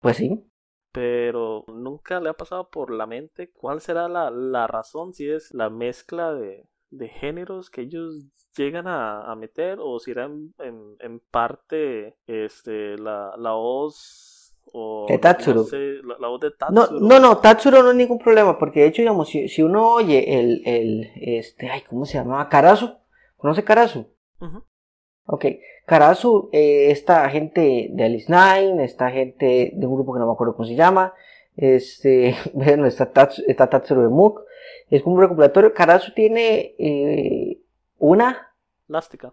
Pues 0.00 0.16
sí 0.16 0.50
pero 0.92 1.64
nunca 1.68 2.20
le 2.20 2.30
ha 2.30 2.34
pasado 2.34 2.68
por 2.70 2.90
la 2.90 3.06
mente 3.06 3.50
cuál 3.50 3.80
será 3.80 4.08
la, 4.08 4.30
la 4.30 4.66
razón, 4.66 5.12
si 5.14 5.28
es 5.28 5.52
la 5.54 5.70
mezcla 5.70 6.32
de, 6.32 6.66
de 6.90 7.08
géneros 7.08 7.70
que 7.70 7.82
ellos 7.82 8.26
llegan 8.56 8.88
a, 8.88 9.30
a 9.30 9.36
meter 9.36 9.78
o 9.80 9.98
si 10.00 10.10
era 10.10 10.24
en, 10.24 10.52
en, 10.58 11.20
parte 11.30 12.16
este 12.26 12.98
la, 12.98 13.34
la 13.38 13.52
voz 13.52 14.54
o 14.72 15.06
de 15.08 15.18
Tatsuro. 15.18 15.64
No 16.02 16.18
la, 16.18 16.28
voz 16.28 16.40
de 16.40 16.50
Tatsuro. 16.50 17.00
No, 17.00 17.08
no, 17.08 17.20
no, 17.20 17.38
Tatsuro 17.38 17.82
no 17.82 17.90
es 17.90 17.96
ningún 17.96 18.18
problema, 18.18 18.58
porque 18.58 18.80
de 18.80 18.86
hecho, 18.86 19.02
digamos, 19.02 19.28
si, 19.28 19.48
si 19.48 19.62
uno 19.62 19.92
oye 19.92 20.38
el, 20.38 20.62
el, 20.64 21.10
este, 21.16 21.70
ay, 21.70 21.82
¿cómo 21.88 22.04
se 22.04 22.18
llama? 22.18 22.48
Karasu, 22.48 22.96
¿conoce 23.36 23.64
Karasu? 23.64 24.06
Ok, 25.32 25.44
Karasu, 25.86 26.50
eh, 26.52 26.90
esta 26.90 27.30
gente 27.30 27.88
de 27.92 28.04
Alice 28.04 28.26
Nine, 28.28 28.82
esta 28.84 29.12
gente 29.12 29.70
de 29.72 29.86
un 29.86 29.94
grupo 29.94 30.12
que 30.12 30.18
no 30.18 30.26
me 30.26 30.32
acuerdo 30.32 30.56
cómo 30.56 30.66
se 30.66 30.74
llama, 30.74 31.14
este, 31.56 32.34
bueno, 32.52 32.86
está, 32.86 33.06
Tatsuro 33.08 34.02
de 34.02 34.08
Mook, 34.08 34.44
es 34.90 35.02
como 35.02 35.14
un 35.14 35.22
recopilatorio. 35.22 35.72
Karasu 35.72 36.12
tiene 36.14 36.74
eh, 36.78 37.60
una... 37.98 38.52
Lástica. 38.88 39.32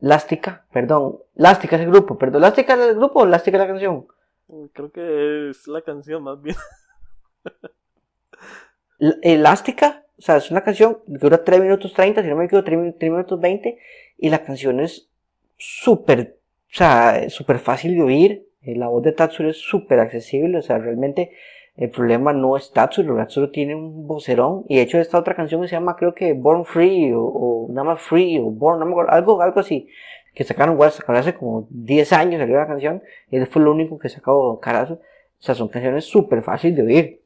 Lástica, 0.00 0.66
perdón. 0.70 1.20
Lástica 1.34 1.76
es 1.76 1.82
el 1.82 1.88
grupo, 1.88 2.18
perdón. 2.18 2.42
¿Lástica 2.42 2.74
es 2.74 2.80
el 2.80 2.96
grupo 2.96 3.20
o 3.20 3.26
Lástica 3.26 3.56
es 3.56 3.62
la 3.62 3.68
canción? 3.68 4.06
Creo 4.74 4.92
que 4.92 5.48
es 5.48 5.66
la 5.66 5.80
canción 5.80 6.24
más 6.24 6.42
bien. 6.42 6.56
Elástica, 9.22 10.04
o 10.18 10.20
sea, 10.20 10.36
es 10.36 10.50
una 10.50 10.62
canción 10.62 10.98
que 11.06 11.16
dura 11.16 11.42
3 11.42 11.62
minutos 11.62 11.94
30, 11.94 12.22
si 12.22 12.28
no 12.28 12.36
me 12.36 12.44
equivoco, 12.44 12.66
3, 12.66 12.96
3 12.98 13.10
minutos 13.10 13.40
20, 13.40 13.78
y 14.18 14.28
la 14.28 14.44
canción 14.44 14.80
es 14.80 15.08
súper, 15.58 16.38
o 16.70 16.74
sea, 16.74 17.28
súper 17.28 17.58
fácil 17.58 17.96
de 17.96 18.02
oír. 18.02 18.48
Eh, 18.62 18.76
la 18.76 18.88
voz 18.88 19.02
de 19.02 19.12
Tatsuro 19.12 19.50
es 19.50 19.58
súper 19.58 20.00
accesible, 20.00 20.58
o 20.58 20.62
sea, 20.62 20.78
realmente 20.78 21.32
el 21.76 21.90
problema 21.90 22.32
no 22.32 22.56
es 22.56 22.72
Tatsuro, 22.72 23.16
Tatsuro 23.16 23.50
tiene 23.50 23.74
un 23.74 24.06
vocerón, 24.06 24.64
y 24.68 24.76
de 24.76 24.82
hecho 24.82 24.98
esta 24.98 25.18
otra 25.18 25.36
canción 25.36 25.60
que 25.62 25.68
se 25.68 25.76
llama 25.76 25.94
creo 25.96 26.12
que 26.12 26.32
Born 26.32 26.64
Free, 26.64 27.12
o, 27.14 27.68
nada 27.70 27.84
más 27.84 28.02
Free, 28.02 28.38
o 28.38 28.50
Born, 28.50 28.82
algo, 29.08 29.40
algo 29.40 29.60
así, 29.60 29.88
que 30.34 30.42
sacaron, 30.42 30.78
sacaron 30.90 31.20
hace 31.20 31.34
como 31.34 31.68
10 31.70 32.12
años 32.14 32.40
salió 32.40 32.56
la 32.56 32.66
canción, 32.66 33.02
y 33.30 33.36
ese 33.36 33.46
fue 33.46 33.62
lo 33.62 33.70
único 33.70 33.96
que 33.98 34.08
sacó 34.08 34.58
Carazo, 34.58 34.94
o 34.94 35.42
sea, 35.42 35.54
son 35.54 35.68
canciones 35.68 36.04
súper 36.04 36.42
fáciles 36.42 36.76
de 36.76 36.82
oír. 36.82 37.22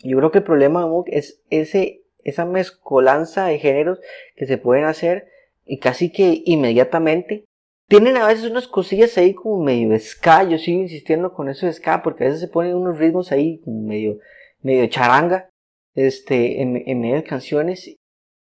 Yo 0.00 0.18
creo 0.18 0.30
que 0.30 0.38
el 0.38 0.44
problema 0.44 0.84
de 0.84 1.16
es 1.16 1.42
ese, 1.48 2.02
esa 2.22 2.44
mezcolanza 2.44 3.46
de 3.46 3.58
géneros 3.58 3.98
que 4.36 4.44
se 4.44 4.58
pueden 4.58 4.84
hacer 4.84 5.28
y 5.66 5.78
casi 5.78 6.10
que 6.10 6.42
inmediatamente 6.44 7.44
tienen 7.88 8.16
a 8.16 8.26
veces 8.26 8.50
unas 8.50 8.66
cosillas 8.66 9.16
ahí 9.18 9.34
como 9.34 9.62
medio 9.62 9.98
ska, 9.98 10.44
yo 10.44 10.58
sigo 10.58 10.80
insistiendo 10.80 11.32
con 11.32 11.48
eso 11.48 11.66
de 11.66 11.72
ska, 11.72 12.02
porque 12.02 12.24
a 12.24 12.26
veces 12.26 12.40
se 12.40 12.48
ponen 12.48 12.76
unos 12.76 12.98
ritmos 12.98 13.30
ahí 13.32 13.60
como 13.60 13.82
medio, 13.82 14.18
medio 14.62 14.86
charanga, 14.86 15.50
este, 15.94 16.62
en, 16.62 16.82
en 16.86 17.00
medio 17.00 17.16
de 17.16 17.24
canciones, 17.24 17.96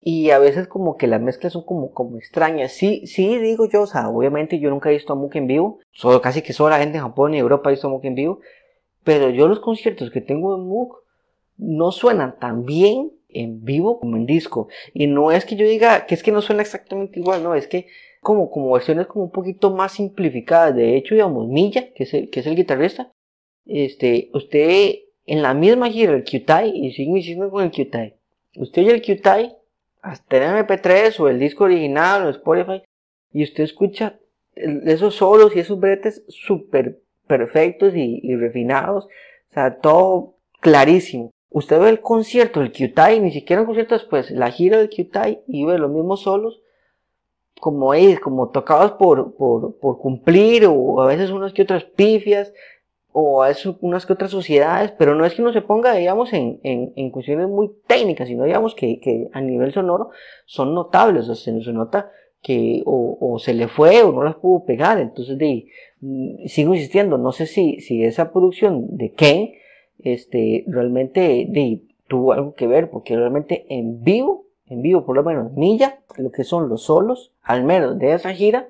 y 0.01 0.31
a 0.31 0.39
veces 0.39 0.69
como 0.69 0.97
que 0.97 1.07
las 1.07 1.21
mezclas 1.21 1.53
son 1.53 1.65
como, 1.65 1.93
como 1.93 2.17
extrañas. 2.17 2.73
Sí, 2.73 3.07
sí, 3.07 3.39
digo 3.39 3.69
yo, 3.69 3.83
o 3.83 3.87
sea, 3.87 4.09
obviamente 4.09 4.59
yo 4.59 4.71
nunca 4.71 4.91
he 4.91 4.95
visto 4.95 5.13
a 5.13 5.17
Mook 5.17 5.37
en 5.37 5.47
vivo, 5.47 5.81
solo, 5.93 6.23
casi 6.23 6.43
que 6.43 6.53
solo 6.53 6.71
la 6.71 6.79
gente 6.79 6.97
en 6.97 7.05
Japón 7.05 7.35
y 7.35 7.39
Europa 7.39 7.69
ha 7.69 7.73
visto 7.73 7.89
a 7.89 7.91
Mook 7.91 8.05
en 8.05 8.15
vivo, 8.15 8.41
pero 9.05 9.31
yo 9.31 9.49
los 9.49 9.61
conciertos 9.61 10.11
que 10.11 10.21
tengo 10.21 10.57
en 10.57 10.67
Mook 10.67 11.03
no 11.57 11.91
suenan 11.91 12.39
tan 12.39 12.65
bien 12.65 13.13
en 13.29 13.65
vivo 13.65 14.01
como 14.01 14.17
en 14.17 14.27
disco. 14.27 14.69
Y 14.95 15.07
no 15.07 15.31
es 15.33 15.45
que 15.45 15.57
yo 15.57 15.67
diga 15.67 16.07
que 16.07 16.15
es 16.15 16.23
que 16.23 16.33
no 16.33 16.43
suena 16.43 16.63
exactamente 16.63 17.21
igual, 17.21 17.43
no, 17.43 17.55
es 17.55 17.67
que 17.67 17.87
como, 18.21 18.51
como 18.51 18.73
versiones 18.73 19.07
como 19.07 19.25
un 19.25 19.31
poquito 19.31 19.71
más 19.75 19.93
simplificadas. 19.93 20.75
De 20.75 20.97
hecho, 20.97 21.15
digamos, 21.15 21.49
Milla, 21.49 21.93
que 21.95 22.05
es 22.05 22.15
el, 22.15 22.31
que 22.31 22.41
es 22.41 22.47
el 22.47 22.57
guitarrista, 22.57 23.13
este, 23.67 24.31
usted 24.35 24.97
en 25.27 25.43
la 25.43 25.55
misma 25.55 25.91
gira 25.91 26.15
el 26.15 26.25
Qtai, 26.25 26.71
y 26.75 26.93
sigo 26.93 27.17
insistiendo 27.17 27.51
con 27.51 27.65
el 27.65 27.71
Qtai, 27.71 28.17
usted 28.57 28.83
oye 28.83 28.93
el 28.93 29.03
Qtai, 29.03 29.55
hasta 30.01 30.37
el 30.37 30.67
MP3 30.67 31.21
o 31.21 31.29
el 31.29 31.39
disco 31.39 31.65
original 31.65 32.27
o 32.27 32.31
Spotify, 32.31 32.83
y 33.33 33.45
usted 33.45 33.65
escucha 33.65 34.19
esos 34.55 35.17
solos 35.17 35.55
y 35.55 35.61
esos 35.61 35.79
bretes 35.79 36.25
súper 36.29 37.01
perfectos 37.27 37.95
y, 37.95 38.21
y 38.23 38.37
refinados, 38.37 39.05
o 39.07 39.53
sea, 39.53 39.79
todo 39.79 40.37
clarísimo. 40.61 41.31
Usted 41.51 41.81
ve 41.81 41.89
el 41.89 42.01
concierto 42.01 42.61
del 42.61 42.73
Qtai, 42.73 43.21
ni 43.21 43.33
siquiera 43.33 43.63
un 43.63 43.67
concierto 43.67 43.95
después, 43.95 44.31
la 44.31 44.51
gira 44.51 44.79
del 44.79 44.91
Qtai 44.91 45.43
y 45.47 45.65
ve 45.65 45.79
los 45.79 45.91
mismos 45.91 46.23
solos, 46.23 46.61
como 47.59 47.95
es, 47.95 48.21
como 48.21 48.51
tocados 48.51 48.93
por, 48.93 49.35
por, 49.35 49.79
por 49.79 49.99
cumplir, 49.99 50.67
o 50.67 51.01
a 51.01 51.07
veces 51.07 51.31
unas 51.31 51.53
que 51.53 51.63
otras 51.63 51.85
pifias, 51.85 52.53
o 53.13 53.43
a 53.43 53.49
veces 53.49 53.75
unas 53.81 54.07
que 54.07 54.13
otras 54.13 54.31
sociedades, 54.31 54.93
pero 54.93 55.15
no 55.15 55.25
es 55.25 55.35
que 55.35 55.43
uno 55.43 55.53
se 55.53 55.63
ponga, 55.63 55.95
digamos, 55.95 56.33
en, 56.33 56.61
en, 56.63 56.93
en 56.95 57.11
cuestiones 57.11 57.49
muy 57.49 57.71
técnicas, 57.87 58.29
sino 58.29 58.45
digamos 58.45 58.75
que, 58.75 59.01
que 59.01 59.29
a 59.33 59.41
nivel 59.41 59.73
sonoro 59.73 60.11
son 60.45 60.75
notables, 60.75 61.29
o 61.29 61.35
sea, 61.35 61.53
se, 61.53 61.73
nota 61.73 62.11
que 62.43 62.83
o, 62.87 63.19
o, 63.21 63.39
se 63.39 63.55
le 63.55 63.67
fue 63.67 64.03
o 64.03 64.13
no 64.13 64.23
las 64.23 64.37
pudo 64.37 64.65
pegar, 64.65 65.01
entonces 65.01 65.39
de, 65.39 65.67
mm, 66.01 66.47
sigo 66.47 66.75
insistiendo, 66.75 67.19
no 67.19 67.33
sé 67.33 67.47
si, 67.47 67.81
si 67.81 68.05
esa 68.05 68.31
producción 68.33 68.97
de 68.97 69.13
Ken, 69.15 69.53
este, 69.99 70.65
realmente 70.67 71.47
de, 71.49 71.83
tuvo 72.09 72.33
algo 72.33 72.55
que 72.55 72.67
ver, 72.67 72.91
porque 72.91 73.17
realmente 73.17 73.67
en 73.69 74.03
vivo, 74.03 74.47
en 74.67 74.83
vivo 74.83 75.05
por 75.05 75.17
lo 75.17 75.23
menos 75.23 75.53
Milla, 75.53 76.01
lo 76.17 76.31
que 76.31 76.45
son 76.45 76.69
los 76.69 76.85
solos, 76.85 77.33
al 77.43 77.65
menos 77.65 77.99
de 77.99 78.13
esa 78.13 78.33
gira, 78.33 78.69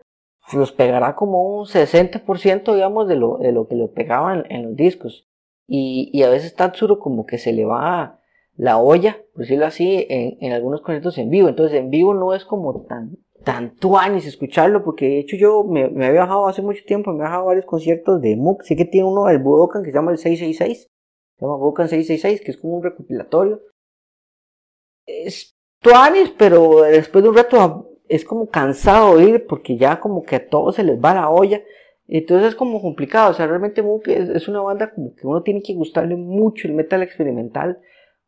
los 0.52 0.72
pegará 0.72 1.14
como 1.14 1.42
un 1.42 1.66
60% 1.66 2.74
digamos 2.74 3.06
de 3.08 3.16
lo, 3.16 3.38
de 3.38 3.52
lo 3.52 3.68
que 3.68 3.76
lo 3.76 3.92
pegaban 3.92 4.44
en 4.48 4.64
los 4.64 4.76
discos. 4.76 5.26
Y, 5.66 6.10
y 6.12 6.22
a 6.22 6.30
veces 6.30 6.54
Tatsuro 6.54 6.98
como 6.98 7.26
que 7.26 7.36
se 7.36 7.52
le 7.52 7.66
va 7.66 8.20
la 8.56 8.78
olla, 8.78 9.18
por 9.32 9.42
decirlo 9.42 9.66
así, 9.66 10.06
en, 10.08 10.38
en 10.40 10.52
algunos 10.52 10.80
conciertos 10.80 11.18
en 11.18 11.30
vivo. 11.30 11.48
Entonces 11.48 11.78
en 11.78 11.90
vivo 11.90 12.14
no 12.14 12.34
es 12.34 12.44
como 12.44 12.82
tan, 12.86 13.18
tan 13.44 13.76
tuanis 13.76 14.26
escucharlo, 14.26 14.82
porque 14.82 15.06
de 15.06 15.18
hecho 15.20 15.36
yo 15.36 15.64
me, 15.64 15.88
me 15.88 16.06
había 16.06 16.20
bajado 16.20 16.48
hace 16.48 16.62
mucho 16.62 16.82
tiempo, 16.86 17.12
me 17.12 17.18
había 17.18 17.28
bajado 17.28 17.46
varios 17.46 17.66
conciertos 17.66 18.20
de 18.20 18.36
Mook, 18.36 18.62
sí 18.62 18.76
que 18.76 18.84
tiene 18.84 19.08
uno 19.08 19.26
del 19.26 19.38
Budokan 19.38 19.82
que 19.82 19.90
se 19.90 19.96
llama 19.96 20.12
el 20.12 20.18
666, 20.18 20.88
se 21.38 21.44
llama 21.44 21.56
Budokan 21.56 21.88
666, 21.88 22.40
que 22.40 22.50
es 22.50 22.56
como 22.56 22.76
un 22.76 22.82
recopilatorio. 22.82 23.62
Es 25.06 25.56
tuanis, 25.80 26.30
pero 26.36 26.82
después 26.82 27.22
de 27.22 27.30
un 27.30 27.36
rato 27.36 27.88
es 28.08 28.24
como 28.24 28.48
cansado 28.48 29.16
de 29.16 29.24
oír 29.24 29.46
porque 29.46 29.76
ya 29.76 30.00
como 30.00 30.22
que 30.22 30.36
a 30.36 30.48
todos 30.48 30.76
se 30.76 30.84
les 30.84 30.98
va 30.98 31.14
la 31.14 31.30
olla. 31.30 31.62
Entonces 32.08 32.48
es 32.48 32.54
como 32.54 32.80
complicado, 32.80 33.30
o 33.30 33.34
sea, 33.34 33.46
realmente 33.46 33.84
es, 34.06 34.48
una 34.48 34.62
banda 34.62 34.92
como 34.92 35.14
que 35.14 35.26
uno 35.26 35.42
tiene 35.42 35.62
que 35.62 35.74
gustarle 35.74 36.16
mucho 36.16 36.66
el 36.66 36.74
metal 36.74 37.02
experimental, 37.02 37.78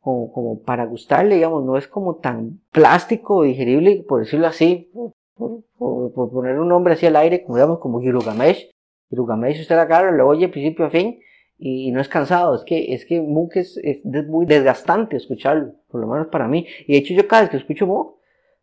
como, 0.00 0.30
como 0.32 0.62
para 0.62 0.84
gustarle, 0.84 1.36
digamos, 1.36 1.64
no 1.64 1.78
es 1.78 1.88
como 1.88 2.16
tan 2.16 2.60
plástico, 2.72 3.42
digerible, 3.42 4.04
por 4.06 4.20
decirlo 4.20 4.48
así, 4.48 4.92
por, 5.34 6.30
poner 6.30 6.58
un 6.58 6.68
nombre 6.68 6.92
así 6.92 7.06
al 7.06 7.16
aire, 7.16 7.42
como 7.42 7.56
digamos, 7.56 7.78
como 7.78 8.00
Girugamesh. 8.00 8.70
Girugamesh 9.08 9.62
usted 9.62 9.76
la 9.76 9.82
agarra, 9.82 10.12
lo 10.12 10.28
oye 10.28 10.48
principio 10.48 10.84
a 10.84 10.90
fin, 10.90 11.18
y 11.62 11.90
no 11.90 12.00
es 12.00 12.08
cansado, 12.08 12.54
es 12.54 12.64
que, 12.64 12.94
es 12.94 13.04
que 13.04 13.20
Mook 13.20 13.56
es, 13.56 13.76
es, 13.76 14.02
muy 14.04 14.46
desgastante 14.46 15.18
escucharlo, 15.18 15.74
por 15.90 16.00
lo 16.00 16.06
menos 16.06 16.28
para 16.28 16.48
mí. 16.48 16.66
Y 16.86 16.94
de 16.94 16.98
hecho 16.98 17.12
yo 17.12 17.28
cada 17.28 17.42
vez 17.42 17.50
que 17.50 17.58
escucho 17.58 17.86
Mook, 17.86 18.16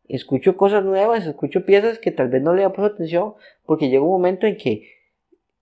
escucho 0.08 0.58
cosas 0.58 0.84
nuevas, 0.84 1.28
escucho 1.28 1.64
piezas 1.64 2.00
que 2.00 2.12
tal 2.12 2.30
vez 2.30 2.42
no 2.42 2.56
le 2.56 2.64
haya 2.64 2.74
puesto 2.74 2.96
atención, 2.96 3.36
porque 3.68 3.90
llega 3.90 4.02
un 4.02 4.10
momento 4.10 4.48
en 4.48 4.58
que, 4.58 4.90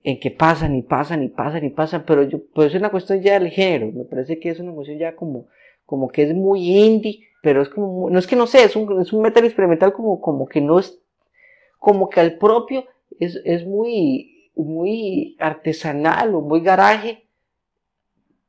en 0.03 0.17
que 0.17 0.31
pasan 0.31 0.75
y 0.77 0.81
pasan 0.81 1.23
y 1.23 1.27
pasan 1.27 1.65
y 1.65 1.71
pasan, 1.71 2.05
pero 2.07 2.23
yo, 2.23 2.39
pues 2.53 2.73
es 2.73 2.79
una 2.79 2.89
cuestión 2.89 3.21
ya 3.21 3.37
del 3.37 3.49
género, 3.49 3.91
me 3.91 4.05
parece 4.05 4.39
que 4.39 4.51
es 4.51 4.59
una 4.61 4.71
cuestión 4.71 4.97
ya 4.97 5.17
como, 5.17 5.47
como 5.85 6.07
que 6.07 6.23
es 6.23 6.33
muy 6.33 6.69
indie, 6.69 7.27
pero 7.43 7.61
es 7.61 7.67
como, 7.67 8.09
no 8.09 8.17
es 8.17 8.27
que 8.27 8.37
no 8.37 8.47
sé, 8.47 8.63
es 8.63 8.77
un, 8.77 9.01
es 9.01 9.11
un 9.11 9.21
metal 9.21 9.43
experimental 9.43 9.91
como, 9.91 10.21
como 10.21 10.47
que 10.47 10.61
no 10.61 10.79
es, 10.79 11.01
como 11.79 12.07
que 12.07 12.21
al 12.21 12.37
propio 12.37 12.85
es, 13.19 13.41
es 13.43 13.65
muy, 13.65 14.51
muy 14.55 15.35
artesanal 15.37 16.33
o 16.33 16.39
muy 16.39 16.61
garaje, 16.61 17.24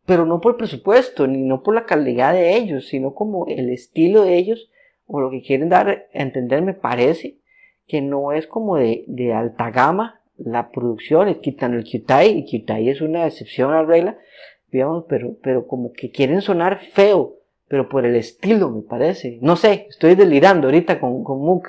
pero 0.06 0.24
no 0.24 0.40
por 0.40 0.56
presupuesto, 0.56 1.26
ni 1.26 1.42
no 1.42 1.62
por 1.62 1.74
la 1.74 1.84
calidad 1.84 2.32
de 2.32 2.56
ellos, 2.56 2.86
sino 2.86 3.14
como 3.14 3.46
el 3.46 3.70
estilo 3.70 4.22
de 4.22 4.36
ellos, 4.38 4.70
o 5.06 5.20
lo 5.20 5.30
que 5.30 5.42
quieren 5.42 5.68
dar 5.68 5.88
a 5.88 6.22
entender, 6.22 6.62
me 6.62 6.74
parece 6.74 7.38
que 7.86 8.00
no 8.00 8.32
es 8.32 8.46
como 8.46 8.76
de, 8.76 9.04
de 9.06 9.32
alta 9.32 9.70
gama 9.70 10.22
la 10.36 10.70
producción, 10.70 11.32
quitan 11.40 11.74
el 11.74 11.84
Qtai, 11.84 12.44
y 12.46 12.62
Qtai 12.64 12.88
es 12.88 13.00
una 13.00 13.26
excepción 13.26 13.72
a 13.72 13.82
la 13.82 13.84
regla, 13.84 14.18
digamos, 14.70 15.04
pero, 15.08 15.36
pero 15.42 15.66
como 15.66 15.92
que 15.92 16.10
quieren 16.10 16.40
sonar 16.40 16.80
feo, 16.80 17.36
pero 17.68 17.88
por 17.88 18.06
el 18.06 18.16
estilo, 18.16 18.70
me 18.70 18.82
parece. 18.82 19.38
No 19.42 19.56
sé, 19.56 19.86
estoy 19.88 20.14
delirando 20.14 20.68
ahorita 20.68 21.00
con, 21.00 21.24
con 21.24 21.40
Mook. 21.40 21.68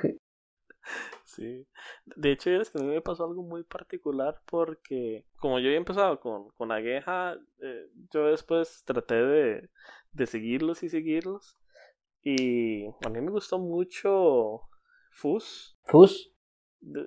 Sí. 1.24 1.64
De 2.18 2.32
hecho, 2.32 2.50
es 2.50 2.70
que 2.70 2.78
a 2.78 2.82
mí 2.82 2.88
me 2.88 3.00
pasó 3.00 3.24
algo 3.24 3.44
muy 3.44 3.62
particular 3.62 4.42
porque 4.50 5.24
como 5.36 5.60
yo 5.60 5.66
había 5.66 5.78
empezado 5.78 6.18
con, 6.18 6.48
con 6.56 6.72
Agueja, 6.72 7.38
eh, 7.62 7.86
yo 8.12 8.26
después 8.26 8.82
traté 8.84 9.14
de, 9.14 9.68
de 10.10 10.26
seguirlos 10.26 10.82
y 10.82 10.88
seguirlos. 10.88 11.56
Y 12.20 12.86
a 12.86 13.08
mí 13.08 13.20
me 13.20 13.30
gustó 13.30 13.60
mucho 13.60 14.62
Fus. 15.12 15.78
Fus. 15.84 16.32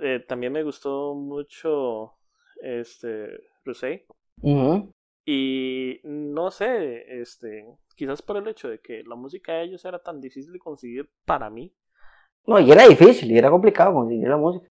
Eh, 0.01 0.23
también 0.29 0.53
me 0.53 0.63
gustó 0.63 1.13
mucho 1.13 2.13
este 2.61 3.37
Rusey. 3.65 4.05
Y 5.25 5.99
no 6.05 6.51
sé, 6.51 7.21
este, 7.21 7.65
quizás 7.97 8.21
por 8.21 8.37
el 8.37 8.47
hecho 8.47 8.69
de 8.69 8.79
que 8.79 9.03
la 9.03 9.15
música 9.15 9.55
de 9.55 9.63
ellos 9.63 9.83
era 9.83 9.99
tan 9.99 10.21
difícil 10.21 10.53
de 10.53 10.59
conseguir 10.59 11.09
para 11.25 11.49
mí. 11.49 11.75
No, 12.47 12.61
y 12.61 12.71
era 12.71 12.87
difícil, 12.87 13.29
y 13.29 13.37
era 13.37 13.49
complicado 13.49 13.93
conseguir 13.93 14.29
la 14.29 14.37
música. 14.37 14.70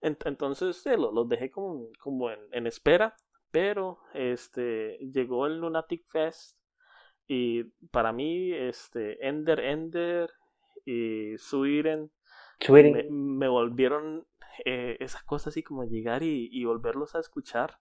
Entonces 0.00 0.84
los 0.96 1.28
dejé 1.28 1.50
como, 1.50 1.88
como 1.98 2.30
en, 2.30 2.66
espera, 2.66 3.16
pero 3.50 3.98
este 4.14 4.98
llegó 5.12 5.46
el 5.46 5.58
Lunatic 5.60 6.06
Fest 6.08 6.56
y 7.26 7.64
para 7.90 8.12
mí 8.12 8.52
este 8.52 9.26
Ender 9.26 9.60
Ender 9.60 10.30
y 10.84 11.36
Suiren 11.36 12.10
me, 12.68 13.06
me, 13.10 13.48
volvieron 13.48 14.26
eh, 14.64 14.96
esas 15.00 15.22
cosas 15.22 15.48
así 15.48 15.62
como 15.62 15.84
llegar 15.84 16.22
y, 16.22 16.48
y, 16.50 16.64
volverlos 16.64 17.14
a 17.14 17.20
escuchar. 17.20 17.78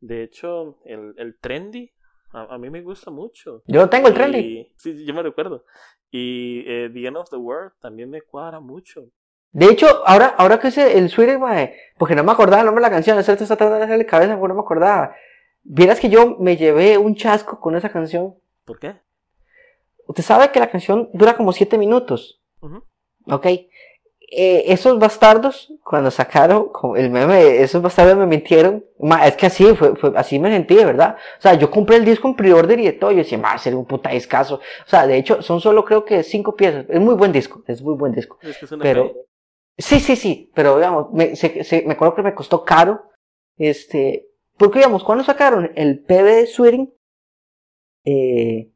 De 0.00 0.22
hecho, 0.22 0.78
el, 0.84 1.14
el 1.18 1.38
trendy 1.38 1.92
a, 2.34 2.58
mí 2.58 2.68
me 2.68 2.82
gusta 2.82 3.10
mucho. 3.10 3.62
Yo 3.66 3.88
tengo 3.88 4.08
el 4.08 4.14
trendy. 4.14 4.72
Sí, 4.76 5.04
yo 5.06 5.14
me 5.14 5.22
recuerdo. 5.22 5.64
Y 6.10 6.64
eh, 6.66 6.90
The 6.92 7.06
End 7.06 7.16
of 7.16 7.30
the 7.30 7.36
World 7.36 7.72
también 7.80 8.10
me 8.10 8.22
cuadra 8.22 8.58
mucho. 8.60 9.08
De 9.54 9.66
hecho, 9.66 10.02
ahora, 10.04 10.34
ahora 10.36 10.58
que 10.58 10.68
es 10.68 10.78
el 10.78 11.08
Sweetie, 11.08 11.38
porque 11.96 12.16
no 12.16 12.24
me 12.24 12.32
acordaba 12.32 12.60
el 12.60 12.66
nombre 12.66 12.82
de 12.82 12.90
la 12.90 12.94
canción, 12.94 13.16
eso 13.16 13.32
está 13.32 13.46
tratando 13.46 13.76
de 13.76 13.84
hacerle 13.84 14.04
cabeza, 14.04 14.36
porque 14.36 14.48
no 14.48 14.54
me 14.54 14.60
acordaba. 14.60 15.14
Vieras 15.62 16.00
que 16.00 16.10
yo 16.10 16.36
me 16.40 16.56
llevé 16.56 16.98
un 16.98 17.14
chasco 17.14 17.60
con 17.60 17.76
esa 17.76 17.88
canción. 17.88 18.34
¿Por 18.64 18.80
qué? 18.80 18.96
Usted 20.08 20.24
sabe 20.24 20.50
que 20.50 20.58
la 20.58 20.70
canción 20.70 21.08
dura 21.12 21.36
como 21.36 21.52
siete 21.52 21.78
minutos. 21.78 22.42
Ok. 23.26 23.46
Eh, 24.36 24.72
esos 24.72 24.98
bastardos, 24.98 25.72
cuando 25.84 26.10
sacaron 26.10 26.70
el 26.96 27.10
meme, 27.10 27.62
esos 27.62 27.80
bastardos 27.80 28.16
me 28.16 28.26
mintieron. 28.26 28.84
es 29.24 29.36
que 29.36 29.46
así, 29.46 29.72
fue, 29.76 29.94
así 30.16 30.40
me 30.40 30.50
sentí, 30.50 30.74
de 30.74 30.84
verdad. 30.84 31.16
O 31.38 31.42
sea, 31.42 31.54
yo 31.54 31.70
compré 31.70 31.96
el 31.96 32.04
disco 32.04 32.26
en 32.26 32.34
pre-order 32.34 32.80
y 32.80 32.86
de 32.86 32.92
todo. 32.94 33.12
Yo 33.12 33.18
decía, 33.18 33.38
va 33.38 33.56
ser 33.56 33.76
un 33.76 33.86
puta 33.86 34.10
discazo. 34.10 34.56
O 34.56 34.88
sea, 34.88 35.06
de 35.06 35.16
hecho, 35.16 35.42
son 35.42 35.60
solo 35.60 35.84
creo 35.84 36.04
que 36.04 36.24
cinco 36.24 36.56
piezas. 36.56 36.86
Es 36.88 37.00
muy 37.00 37.14
buen 37.14 37.30
disco, 37.30 37.62
es 37.68 37.80
muy 37.80 37.94
buen 37.94 38.12
disco. 38.12 38.36
Es 38.42 38.58
que 38.58 38.64
es 38.64 38.74
pero, 38.80 39.12
Sí, 39.76 39.98
sí, 39.98 40.14
sí, 40.14 40.50
pero 40.54 40.76
digamos, 40.76 41.12
me, 41.12 41.34
se, 41.34 41.82
me 41.86 41.94
acuerdo 41.94 42.14
que 42.14 42.22
me 42.22 42.34
costó 42.34 42.64
caro, 42.64 43.02
este, 43.56 44.28
porque 44.56 44.78
digamos, 44.78 45.02
cuando 45.02 45.24
sacaron 45.24 45.72
el 45.74 46.00
PB 46.00 46.24
de 46.24 46.46
Sweeting, 46.46 46.94
eh, 48.04 48.70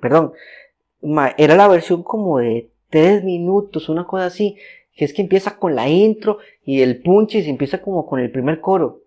perdón, 0.00 0.32
era 1.36 1.56
la 1.56 1.68
versión 1.68 2.02
como 2.04 2.38
de 2.38 2.70
tres 2.90 3.24
minutos, 3.24 3.88
una 3.88 4.06
cosa 4.06 4.26
así, 4.26 4.56
que 4.94 5.04
es 5.04 5.12
que 5.12 5.22
empieza 5.22 5.56
con 5.56 5.74
la 5.74 5.88
intro 5.88 6.38
y 6.64 6.82
el 6.82 7.02
punch 7.02 7.36
y 7.36 7.42
se 7.42 7.50
empieza 7.50 7.80
como 7.80 8.06
con 8.06 8.20
el 8.20 8.30
primer 8.30 8.60
coro. 8.60 9.00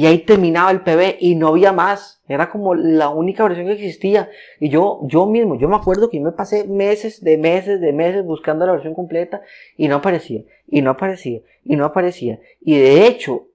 Y 0.00 0.06
ahí 0.06 0.20
terminaba 0.20 0.70
el 0.70 0.80
PB 0.80 1.18
y 1.20 1.34
no 1.34 1.48
había 1.48 1.74
más. 1.74 2.22
Era 2.26 2.48
como 2.48 2.74
la 2.74 3.10
única 3.10 3.42
versión 3.42 3.66
que 3.66 3.74
existía. 3.74 4.30
Y 4.58 4.70
yo, 4.70 5.00
yo 5.02 5.26
mismo, 5.26 5.58
yo 5.58 5.68
me 5.68 5.76
acuerdo 5.76 6.08
que 6.08 6.16
yo 6.16 6.22
me 6.22 6.32
pasé 6.32 6.66
meses, 6.66 7.22
de 7.22 7.36
meses, 7.36 7.82
de 7.82 7.92
meses 7.92 8.24
buscando 8.24 8.64
la 8.64 8.72
versión 8.72 8.94
completa 8.94 9.42
y 9.76 9.88
no 9.88 9.96
aparecía, 9.96 10.40
y 10.66 10.80
no 10.80 10.92
aparecía, 10.92 11.42
y 11.66 11.76
no 11.76 11.84
aparecía. 11.84 12.40
Y 12.62 12.78
de 12.78 13.06
hecho, 13.08 13.48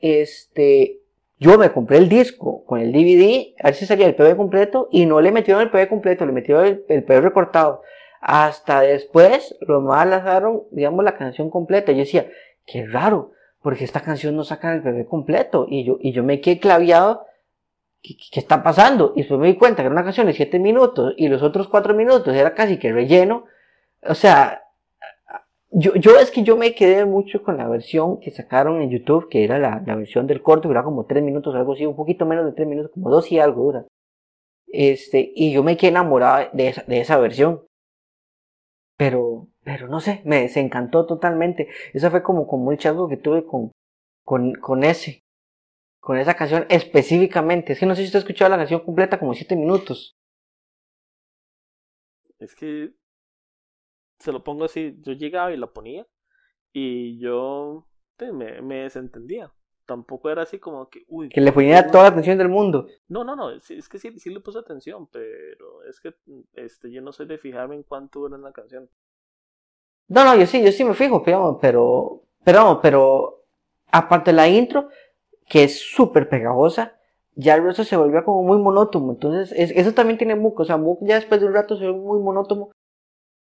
este, 0.00 1.00
yo 1.38 1.58
me 1.58 1.70
compré 1.72 1.98
el 1.98 2.08
disco 2.08 2.64
con 2.64 2.80
el 2.80 2.90
DVD, 2.90 3.52
a 3.62 3.64
ver 3.64 3.74
si 3.74 3.84
salía 3.84 4.06
el 4.06 4.14
PB 4.14 4.34
completo 4.34 4.88
y 4.90 5.04
no 5.04 5.20
le 5.20 5.30
metieron 5.30 5.62
el 5.62 5.70
PB 5.70 5.90
completo, 5.90 6.24
le 6.24 6.32
metieron 6.32 6.64
el, 6.64 6.86
el 6.88 7.04
PB 7.04 7.20
recortado. 7.20 7.82
Hasta 8.22 8.80
después, 8.80 9.58
los 9.60 9.82
más 9.82 10.06
lanzaron, 10.06 10.62
digamos, 10.70 11.04
la 11.04 11.18
canción 11.18 11.50
completa. 11.50 11.92
Yo 11.92 11.98
decía, 11.98 12.30
qué 12.64 12.86
raro 12.86 13.32
porque 13.62 13.84
esta 13.84 14.00
canción 14.02 14.36
no 14.36 14.44
saca 14.44 14.74
el 14.74 14.80
bebé 14.80 15.06
completo. 15.06 15.66
Y 15.68 15.84
yo, 15.84 15.98
y 16.00 16.12
yo 16.12 16.22
me 16.24 16.40
quedé 16.40 16.58
claviado, 16.58 17.26
¿qué, 18.02 18.16
¿qué, 18.32 18.40
está 18.40 18.62
pasando? 18.62 19.12
Y 19.16 19.20
después 19.20 19.40
me 19.40 19.48
di 19.48 19.56
cuenta 19.56 19.82
que 19.82 19.86
era 19.86 19.94
una 19.94 20.04
canción 20.04 20.26
de 20.26 20.34
7 20.34 20.58
minutos 20.58 21.14
y 21.16 21.28
los 21.28 21.42
otros 21.42 21.68
4 21.68 21.94
minutos 21.94 22.34
era 22.34 22.54
casi 22.54 22.78
que 22.78 22.92
relleno. 22.92 23.44
O 24.02 24.14
sea, 24.14 24.62
yo, 25.70 25.94
yo 25.94 26.18
es 26.18 26.30
que 26.30 26.42
yo 26.42 26.56
me 26.56 26.74
quedé 26.74 27.06
mucho 27.06 27.42
con 27.42 27.56
la 27.56 27.66
versión 27.68 28.20
que 28.20 28.30
sacaron 28.30 28.82
en 28.82 28.90
YouTube, 28.90 29.28
que 29.30 29.44
era 29.44 29.58
la, 29.58 29.82
la 29.86 29.96
versión 29.96 30.26
del 30.26 30.42
corto, 30.42 30.68
que 30.68 30.72
era 30.72 30.82
como 30.82 31.06
3 31.06 31.22
minutos, 31.22 31.54
algo 31.54 31.72
así, 31.72 31.86
un 31.86 31.96
poquito 31.96 32.26
menos 32.26 32.44
de 32.44 32.52
3 32.52 32.68
minutos, 32.68 32.92
como 32.92 33.10
2 33.10 33.32
y 33.32 33.38
algo 33.38 33.62
dura. 33.62 33.86
Este, 34.68 35.32
y 35.34 35.52
yo 35.52 35.62
me 35.62 35.76
quedé 35.76 35.90
enamorado 35.90 36.48
de 36.52 36.68
esa, 36.68 36.82
de 36.86 37.00
esa 37.00 37.18
versión. 37.18 37.62
Pero, 38.96 39.48
pero 39.64 39.88
no 39.88 40.00
sé, 40.00 40.22
me 40.24 40.42
desencantó 40.42 41.06
totalmente. 41.06 41.68
Eso 41.92 42.10
fue 42.10 42.22
como, 42.22 42.46
como 42.46 42.72
el 42.72 42.78
chasco 42.78 43.08
que 43.08 43.16
tuve 43.16 43.44
con, 43.44 43.72
con, 44.24 44.54
con 44.54 44.84
ese, 44.84 45.22
con 46.00 46.18
esa 46.18 46.34
canción 46.34 46.66
específicamente. 46.68 47.72
Es 47.72 47.78
que 47.78 47.86
no 47.86 47.94
sé 47.94 48.02
si 48.02 48.06
usted 48.06 48.18
ha 48.18 48.20
escuchado 48.20 48.50
la 48.50 48.56
canción 48.56 48.80
completa 48.80 49.18
como 49.18 49.34
siete 49.34 49.56
minutos. 49.56 50.14
Es 52.38 52.54
que 52.56 52.92
se 54.18 54.32
lo 54.32 54.42
pongo 54.42 54.64
así, 54.64 54.96
yo 55.00 55.12
llegaba 55.12 55.52
y 55.52 55.56
la 55.56 55.68
ponía 55.68 56.06
y 56.72 57.18
yo 57.20 57.86
me, 58.32 58.62
me 58.62 58.82
desentendía. 58.82 59.52
Tampoco 59.84 60.30
era 60.30 60.42
así 60.42 60.58
como 60.58 60.88
que, 60.88 61.04
uy. 61.08 61.28
Que 61.28 61.40
le 61.40 61.52
ponía 61.52 61.88
toda 61.88 62.04
la 62.04 62.10
atención 62.10 62.38
del 62.38 62.48
mundo. 62.48 62.86
No, 63.08 63.24
no, 63.24 63.34
no, 63.34 63.50
es, 63.50 63.70
es 63.70 63.88
que 63.88 63.98
sí, 63.98 64.16
sí 64.18 64.30
le 64.30 64.40
puse 64.40 64.58
atención, 64.58 65.08
pero 65.08 65.82
es 65.84 66.00
que 66.00 66.14
este, 66.54 66.90
yo 66.92 67.02
no 67.02 67.12
soy 67.12 67.26
de 67.26 67.38
fijarme 67.38 67.74
en 67.74 67.82
cuánto 67.82 68.20
dura 68.20 68.38
la 68.38 68.52
canción. 68.52 68.88
No, 70.08 70.24
no, 70.24 70.36
yo 70.36 70.46
sí, 70.46 70.62
yo 70.62 70.72
sí 70.72 70.84
me 70.84 70.94
fijo, 70.94 71.22
pero, 71.22 71.58
pero, 71.60 72.22
pero, 72.44 72.80
pero 72.82 73.44
aparte 73.90 74.30
de 74.30 74.36
la 74.36 74.48
intro, 74.48 74.88
que 75.48 75.64
es 75.64 75.80
súper 75.80 76.28
pegajosa, 76.28 76.96
ya 77.34 77.54
el 77.54 77.64
resto 77.64 77.84
se 77.84 77.96
volvió 77.96 78.24
como 78.24 78.42
muy 78.42 78.58
monótono. 78.58 79.12
Entonces, 79.12 79.52
es, 79.56 79.70
eso 79.70 79.92
también 79.92 80.18
tiene 80.18 80.34
Mook. 80.34 80.60
O 80.60 80.64
sea, 80.64 80.76
Mook 80.76 80.98
ya 81.02 81.16
después 81.16 81.40
de 81.40 81.46
un 81.46 81.54
rato 81.54 81.76
se 81.76 81.86
ve 81.86 81.92
muy 81.92 82.20
monótono, 82.20 82.70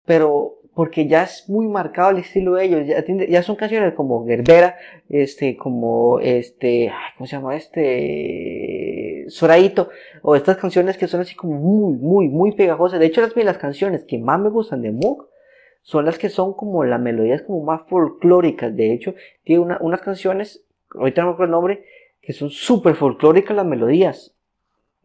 pero 0.06 0.56
porque 0.74 1.08
ya 1.08 1.24
es 1.24 1.50
muy 1.50 1.68
marcado 1.68 2.12
el 2.12 2.18
estilo 2.18 2.54
de 2.56 2.66
ellos. 2.66 2.88
Ya, 2.88 3.04
tiene, 3.04 3.28
ya 3.28 3.42
son 3.44 3.56
canciones 3.56 3.94
como 3.96 4.26
Gerbera, 4.26 4.78
este, 5.10 5.58
como 5.58 6.20
este, 6.20 6.92
¿cómo 7.18 7.28
se 7.28 7.36
llama 7.36 7.56
este? 7.56 9.26
Soraito, 9.30 9.90
o 10.22 10.36
estas 10.36 10.58
canciones 10.58 10.98
que 10.98 11.08
son 11.08 11.22
así 11.22 11.36
como 11.36 11.54
muy, 11.54 11.98
muy, 11.98 12.30
muy 12.30 12.52
pegajosas. 12.54 13.00
De 13.00 13.08
hecho, 13.08 13.22
las, 13.22 13.36
las 13.36 13.58
canciones 13.58 14.04
que 14.06 14.18
más 14.20 14.40
me 14.40 14.50
gustan 14.50 14.82
de 14.82 14.92
Mook 14.92 15.30
son 15.88 16.04
las 16.04 16.18
que 16.18 16.28
son 16.28 16.54
como 16.54 16.84
las 16.84 17.00
melodías 17.00 17.44
como 17.44 17.64
más 17.64 17.84
folclóricas. 17.88 18.76
De 18.76 18.92
hecho, 18.94 19.16
tiene 19.46 19.62
una, 19.62 19.78
unas 19.80 20.02
canciones, 20.02 20.62
ahorita 20.94 21.24
no 21.24 21.38
me 21.38 21.46
el 21.46 21.50
nombre, 21.50 21.86
que 22.20 22.34
son 22.34 22.50
súper 22.50 22.96
folclóricas 22.96 23.56
las 23.56 23.66
melodías. 23.66 24.36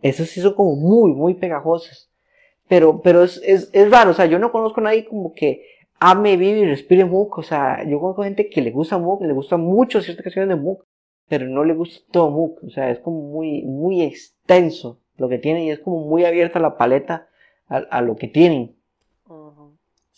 Esas 0.03 0.29
sí 0.31 0.41
son 0.41 0.55
como 0.55 0.75
muy, 0.75 1.13
muy 1.13 1.35
pegajosas. 1.35 2.11
Pero, 2.67 3.01
pero 3.01 3.23
es, 3.23 3.41
es, 3.45 3.71
es 3.73 3.91
raro, 3.93 4.11
o 4.11 4.15
sea, 4.15 4.27
yo 4.27 4.41
no 4.41 4.51
conozco 4.51 4.81
a 4.81 4.83
nadie 4.83 5.07
como 5.07 5.33
que 5.35 5.65
ame, 6.01 6.37
vive 6.37 6.59
y 6.59 6.67
respire 6.67 7.05
Mook. 7.05 7.39
O 7.39 7.45
sea, 7.45 7.85
yo 7.89 8.01
conozco 8.01 8.25
gente 8.25 8.51
que 8.51 8.61
le 8.61 8.73
gusta 8.73 8.99
Mook, 8.99 9.23
le 9.23 9.33
gusta 9.33 9.57
mucho 9.57 10.01
ciertas 10.01 10.25
canciones 10.25 10.49
de 10.49 10.61
Mook, 10.61 10.85
pero 11.29 11.47
no 11.47 11.63
le 11.63 11.75
gusta 11.75 12.05
todo 12.11 12.29
Mook. 12.33 12.59
O 12.65 12.71
sea, 12.71 12.91
es 12.91 12.99
como 12.99 13.21
muy, 13.21 13.63
muy 13.63 14.03
extenso 14.03 14.99
lo 15.17 15.29
que 15.29 15.39
tiene 15.39 15.65
y 15.65 15.71
es 15.71 15.79
como 15.79 16.05
muy 16.09 16.25
abierta 16.25 16.59
la 16.59 16.77
paleta 16.77 17.29
a 17.69 18.03
lo 18.03 18.17
que 18.17 18.27
tienen. 18.27 18.82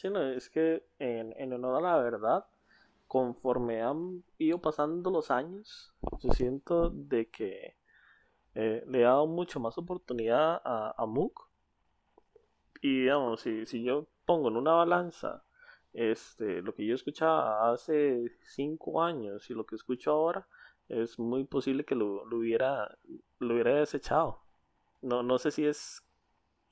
Es 0.05 0.51
que 0.51 0.85
en, 0.99 1.33
en 1.39 1.55
honor 1.55 1.77
a 1.77 1.81
la 1.81 1.97
verdad, 1.97 2.47
conforme 3.09 3.81
han 3.81 4.23
ido 4.37 4.61
pasando 4.61 5.11
los 5.11 5.31
años, 5.31 5.95
yo 6.21 6.31
siento 6.33 6.91
de 6.91 7.31
que 7.31 7.77
eh, 8.55 8.85
le 8.87 9.01
he 9.01 9.03
dado 9.03 9.27
mucho 9.27 9.61
más 9.61 9.79
oportunidad 9.79 10.61
a, 10.63 10.95
a 10.97 11.07
Mook. 11.07 11.49
Y 12.83 13.01
digamos, 13.01 13.41
si, 13.41 13.65
si 13.65 13.83
yo 13.83 14.07
pongo 14.27 14.49
en 14.49 14.59
una 14.59 14.73
balanza 14.73 15.43
este, 15.95 16.61
lo 16.61 16.75
que 16.75 16.85
yo 16.85 16.95
escuchaba 16.95 17.73
hace 17.73 18.31
cinco 18.47 19.03
años 19.03 19.49
y 19.49 19.55
lo 19.55 19.65
que 19.65 19.77
escucho 19.77 20.11
ahora, 20.11 20.47
es 20.89 21.19
muy 21.19 21.45
posible 21.45 21.85
que 21.85 21.95
lo, 21.95 22.27
lo 22.27 22.37
hubiera, 22.37 22.99
lo 23.39 23.55
hubiera 23.55 23.77
desechado. 23.77 24.43
No, 25.01 25.23
no 25.23 25.39
sé 25.39 25.51
si 25.51 25.65
es 25.65 26.03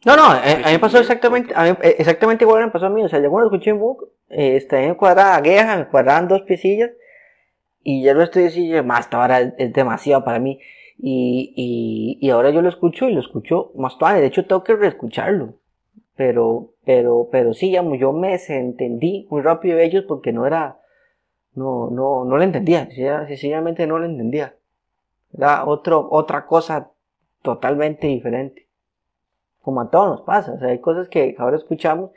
no, 0.05 0.17
no, 0.17 0.25
a, 0.25 0.41
mí 0.41 0.73
me 0.73 0.79
pasó 0.81 0.99
exactamente, 0.99 1.53
a 1.55 1.65
mí, 1.65 1.79
exactamente 1.83 2.45
igual 2.45 2.65
me 2.65 2.71
pasó 2.73 2.87
a 2.87 2.91
mí. 2.91 3.05
O 3.05 3.09
sea, 3.09 3.21
yo 3.21 3.31
cuando 3.31 3.51
escuché 3.51 3.71
en 3.71 3.79
book, 3.79 4.11
eh, 4.31 4.57
este, 4.57 4.89
me 4.89 4.97
cuadraba 4.97 5.41
guerra, 5.41 5.77
me 5.77 5.89
cuadraban 5.89 6.27
dos 6.27 6.43
piecillas, 6.43 6.91
y 7.85 8.03
ya 8.03 8.15
lo 8.15 8.23
estoy 8.23 8.45
diciendo, 8.45 8.83
más 8.85 9.09
ahora 9.13 9.41
es, 9.41 9.55
es, 9.59 9.73
demasiado 9.73 10.25
para 10.25 10.41
mí. 10.41 10.61
Y, 10.99 11.53
y, 11.57 12.27
y, 12.27 12.31
ahora 12.31 12.51
yo 12.51 12.63
lo 12.63 12.69
escucho 12.69 13.09
y 13.09 13.15
lo 13.15 13.21
escucho 13.21 13.73
más 13.77 13.97
tarde. 13.99 14.21
De 14.21 14.27
hecho, 14.27 14.47
tengo 14.47 14.65
que 14.65 14.77
reescucharlo. 14.77 15.55
Pero, 16.17 16.75
pero, 16.85 17.29
pero 17.31 17.55
sí, 17.55 17.67
digamos, 17.69 17.99
yo 17.99 18.13
me 18.13 18.31
desentendí 18.33 19.27
muy 19.31 19.43
rápido 19.43 19.77
de 19.79 19.85
ellos 19.85 20.05
porque 20.07 20.33
no 20.33 20.47
era, 20.47 20.79
no, 21.55 21.91
no, 21.91 22.25
no 22.25 22.37
lo 22.37 22.43
entendía. 22.43 22.89
Sencillamente 23.27 23.87
no 23.87 23.99
lo 23.99 24.07
entendía. 24.07 24.55
Era 25.37 25.65
otro, 25.65 26.09
otra 26.11 26.47
cosa 26.47 26.91
totalmente 27.43 28.07
diferente 28.07 28.67
como 29.63 29.81
a 29.81 29.91
todos 29.91 30.09
nos 30.09 30.21
pasa. 30.23 30.53
O 30.53 30.59
sea, 30.59 30.69
hay 30.69 30.81
cosas 30.81 31.09
que 31.09 31.35
ahora 31.39 31.57
escuchamos 31.57 32.11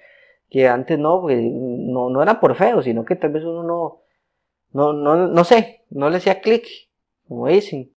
que 0.50 0.68
antes 0.68 1.00
no, 1.00 1.22
pues, 1.22 1.40
no, 1.42 2.10
no 2.10 2.22
era 2.22 2.40
por 2.40 2.56
feo, 2.56 2.82
sino 2.82 3.06
que 3.06 3.16
tal 3.16 3.32
vez 3.32 3.44
uno 3.44 3.64
no, 3.64 4.02
no, 4.72 4.94
no, 4.94 5.28
no 5.28 5.44
sé, 5.44 5.86
no 5.90 6.10
le 6.10 6.18
hacía 6.18 6.42
clic, 6.42 6.66
como 7.28 7.48
dicen. 7.48 7.96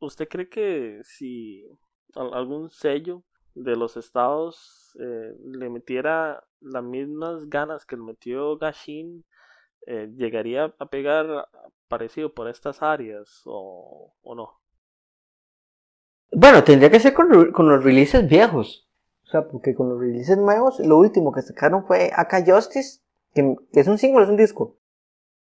¿Usted 0.00 0.28
cree 0.28 0.48
que 0.48 1.00
si 1.04 1.64
algún 2.14 2.70
sello 2.70 3.22
de 3.54 3.76
los 3.76 3.96
estados 3.96 4.96
eh, 4.98 5.34
le 5.44 5.68
metiera 5.68 6.44
las 6.60 6.82
mismas 6.82 7.48
ganas 7.48 7.84
que 7.86 7.96
le 7.96 8.02
metió 8.02 8.56
Gashin, 8.56 9.24
eh, 9.86 10.10
llegaría 10.16 10.74
a 10.78 10.86
pegar 10.86 11.48
parecido 11.88 12.32
por 12.32 12.48
estas 12.48 12.82
áreas 12.82 13.42
o, 13.44 14.14
o 14.22 14.34
no? 14.34 14.61
Bueno, 16.32 16.64
tendría 16.64 16.90
que 16.90 17.00
ser 17.00 17.12
con, 17.12 17.52
con, 17.52 17.68
los 17.68 17.84
releases 17.84 18.26
viejos. 18.28 18.88
O 19.24 19.26
sea, 19.26 19.48
porque 19.48 19.74
con 19.74 19.88
los 19.88 20.00
releases 20.00 20.36
nuevos, 20.38 20.80
lo 20.80 20.98
último 20.98 21.32
que 21.32 21.42
sacaron 21.42 21.86
fue 21.86 22.10
Aka 22.14 22.44
Justice, 22.44 23.00
que, 23.34 23.56
que 23.72 23.80
es 23.80 23.88
un 23.88 23.98
single, 23.98 24.24
es 24.24 24.28
un 24.28 24.36
disco. 24.36 24.78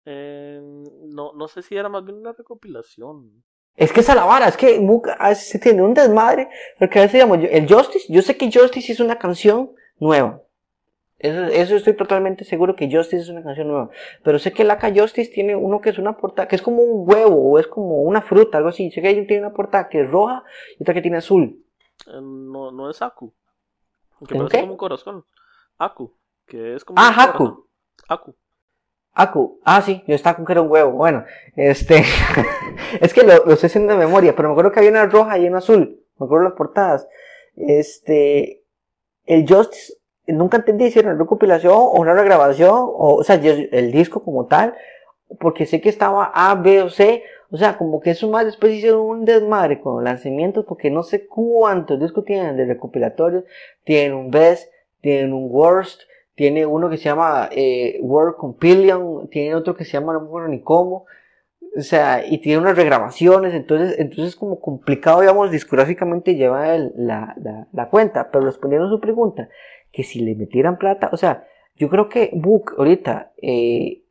Eh, 0.06 0.62
no, 1.08 1.34
no 1.34 1.48
sé 1.48 1.62
si 1.62 1.76
era 1.76 1.90
más 1.90 2.06
bien 2.06 2.18
una 2.18 2.32
recopilación. 2.32 3.44
Es 3.76 3.92
que 3.92 4.00
esa 4.00 4.16
la 4.16 4.26
vara, 4.26 4.48
es 4.48 4.58
que 4.58 4.80
Mook 4.80 5.08
se 5.36 5.60
tiene 5.60 5.84
un 5.84 5.94
desmadre, 5.94 6.50
porque 6.80 6.98
a 6.98 7.02
veces 7.04 7.14
digamos, 7.14 7.40
el 7.42 7.72
Justice, 7.72 8.12
yo 8.12 8.22
sé 8.22 8.38
que 8.38 8.52
Justice 8.52 8.94
es 8.94 9.00
una 9.00 9.20
canción 9.20 9.72
nueva, 10.00 10.42
eso, 11.20 11.46
eso, 11.46 11.76
estoy 11.76 11.96
totalmente 11.96 12.44
seguro 12.46 12.76
que 12.76 12.92
Justice 12.92 13.24
es 13.24 13.30
una 13.30 13.44
canción 13.44 13.68
nueva. 13.68 13.90
Pero 14.24 14.38
sé 14.38 14.52
que 14.52 14.64
Laca 14.64 14.94
Justice 14.96 15.32
tiene 15.32 15.56
uno 15.56 15.82
que 15.82 15.90
es 15.90 15.98
una 15.98 16.16
portada, 16.18 16.48
que 16.48 16.56
es 16.56 16.62
como 16.62 16.84
un 16.84 17.10
huevo, 17.10 17.52
o 17.52 17.60
es 17.60 17.66
como 17.68 18.04
una 18.04 18.22
fruta, 18.22 18.58
algo 18.58 18.70
así. 18.70 18.92
Sé 18.92 19.02
que 19.02 19.14
tiene 19.24 19.46
una 19.46 19.54
portada 19.54 19.90
que 19.90 20.02
es 20.02 20.12
roja 20.12 20.44
y 20.78 20.84
otra 20.84 20.94
que 20.94 21.02
tiene 21.02 21.18
azul. 21.18 21.64
Eh, 22.06 22.22
no, 22.22 22.72
no 22.72 22.90
es 22.90 23.02
Aku. 23.02 23.34
Que 24.28 24.36
parece 24.36 24.58
qué? 24.58 24.62
como 24.62 24.74
un 24.74 24.78
corazón. 24.78 25.26
Aku. 25.78 26.14
Que 26.46 26.76
es 26.76 26.86
como. 26.86 27.00
Ah, 27.00 27.14
Haku. 27.16 27.68
Aku. 28.08 28.36
Aku. 29.14 29.60
Ah, 29.64 29.82
sí, 29.82 30.04
yo 30.08 30.14
estaba 30.14 30.36
con 30.36 30.46
que 30.46 30.54
era 30.54 30.62
un 30.62 30.72
huevo. 30.72 30.92
Bueno, 30.92 31.26
este. 31.56 32.04
es 33.02 33.14
que 33.14 33.24
lo, 33.24 33.46
lo 33.46 33.54
estoy 33.54 33.68
haciendo 33.68 33.94
de 33.94 34.00
memoria, 34.00 34.36
pero 34.36 34.50
me 34.50 34.54
acuerdo 34.54 34.72
que 34.72 34.80
había 34.80 34.92
una 34.92 35.08
roja 35.08 35.38
y 35.40 35.48
una 35.48 35.58
azul. 35.58 36.00
Me 36.18 36.26
acuerdo 36.26 36.46
las 36.46 36.54
portadas. 36.54 37.08
Este. 37.56 38.64
El 39.26 39.46
Justice 39.48 39.97
nunca 40.28 40.58
entendí 40.58 40.92
si 40.92 41.00
era 41.00 41.10
una 41.10 41.20
recopilación 41.20 41.74
o 41.74 42.00
una 42.00 42.14
regrabación, 42.14 42.74
o, 42.74 43.16
o 43.16 43.24
sea, 43.24 43.36
el 43.36 43.92
disco 43.92 44.22
como 44.24 44.46
tal, 44.46 44.76
porque 45.40 45.66
sé 45.66 45.82
que 45.82 45.90
estaba 45.90 46.32
A, 46.34 46.56
B 46.56 46.82
o 46.82 46.90
C, 46.90 47.24
o 47.50 47.58
sea, 47.58 47.78
como 47.78 48.02
que 48.02 48.12
eso 48.12 48.30
más 48.30 48.46
después 48.46 48.74
hicieron 48.74 49.02
un 49.02 49.26
desmadre 49.26 49.80
con 49.80 49.96
los 49.96 50.04
lanzamientos, 50.04 50.66
porque 50.66 50.90
no 50.92 51.04
sé 51.04 51.28
cuántos 51.28 52.00
discos 52.00 52.26
tienen 52.26 52.58
de 52.58 52.66
recopilatorios, 52.66 53.46
tienen 53.84 54.14
un 54.14 54.32
best, 54.32 54.72
tienen 55.02 55.34
un 55.34 55.48
worst, 55.50 56.02
tiene 56.36 56.66
uno 56.66 56.90
que 56.90 56.98
se 56.98 57.06
llama 57.06 57.50
eh, 57.52 58.00
World 58.02 58.36
Compillion, 58.36 59.30
tiene 59.30 59.56
otro 59.56 59.76
que 59.76 59.86
se 59.86 59.94
llama 59.94 60.14
no 60.14 60.22
me 60.22 60.28
acuerdo 60.28 60.50
ni 60.50 60.62
cómo, 60.62 61.06
o 61.78 61.82
sea, 61.82 62.26
y 62.26 62.40
tiene 62.40 62.60
unas 62.60 62.76
regrabaciones, 62.76 63.54
entonces, 63.54 64.00
entonces 64.00 64.30
es 64.30 64.36
como 64.36 64.60
complicado, 64.60 65.22
digamos, 65.22 65.52
discográficamente 65.52 66.36
llevar 66.36 66.92
la, 66.96 67.36
la, 67.72 67.90
cuenta, 67.90 68.30
pero 68.32 68.46
respondiendo 68.46 68.88
a 68.88 68.92
su 68.92 69.00
pregunta, 69.00 69.50
que 69.92 70.04
si 70.04 70.20
le 70.20 70.36
metieran 70.36 70.78
plata, 70.78 71.10
o 71.12 71.18
sea, 71.18 71.46
yo 71.76 71.90
creo 71.90 72.10
que 72.10 72.32
Mook 72.34 72.76
ahorita, 72.78 73.34
eh, 73.42 74.04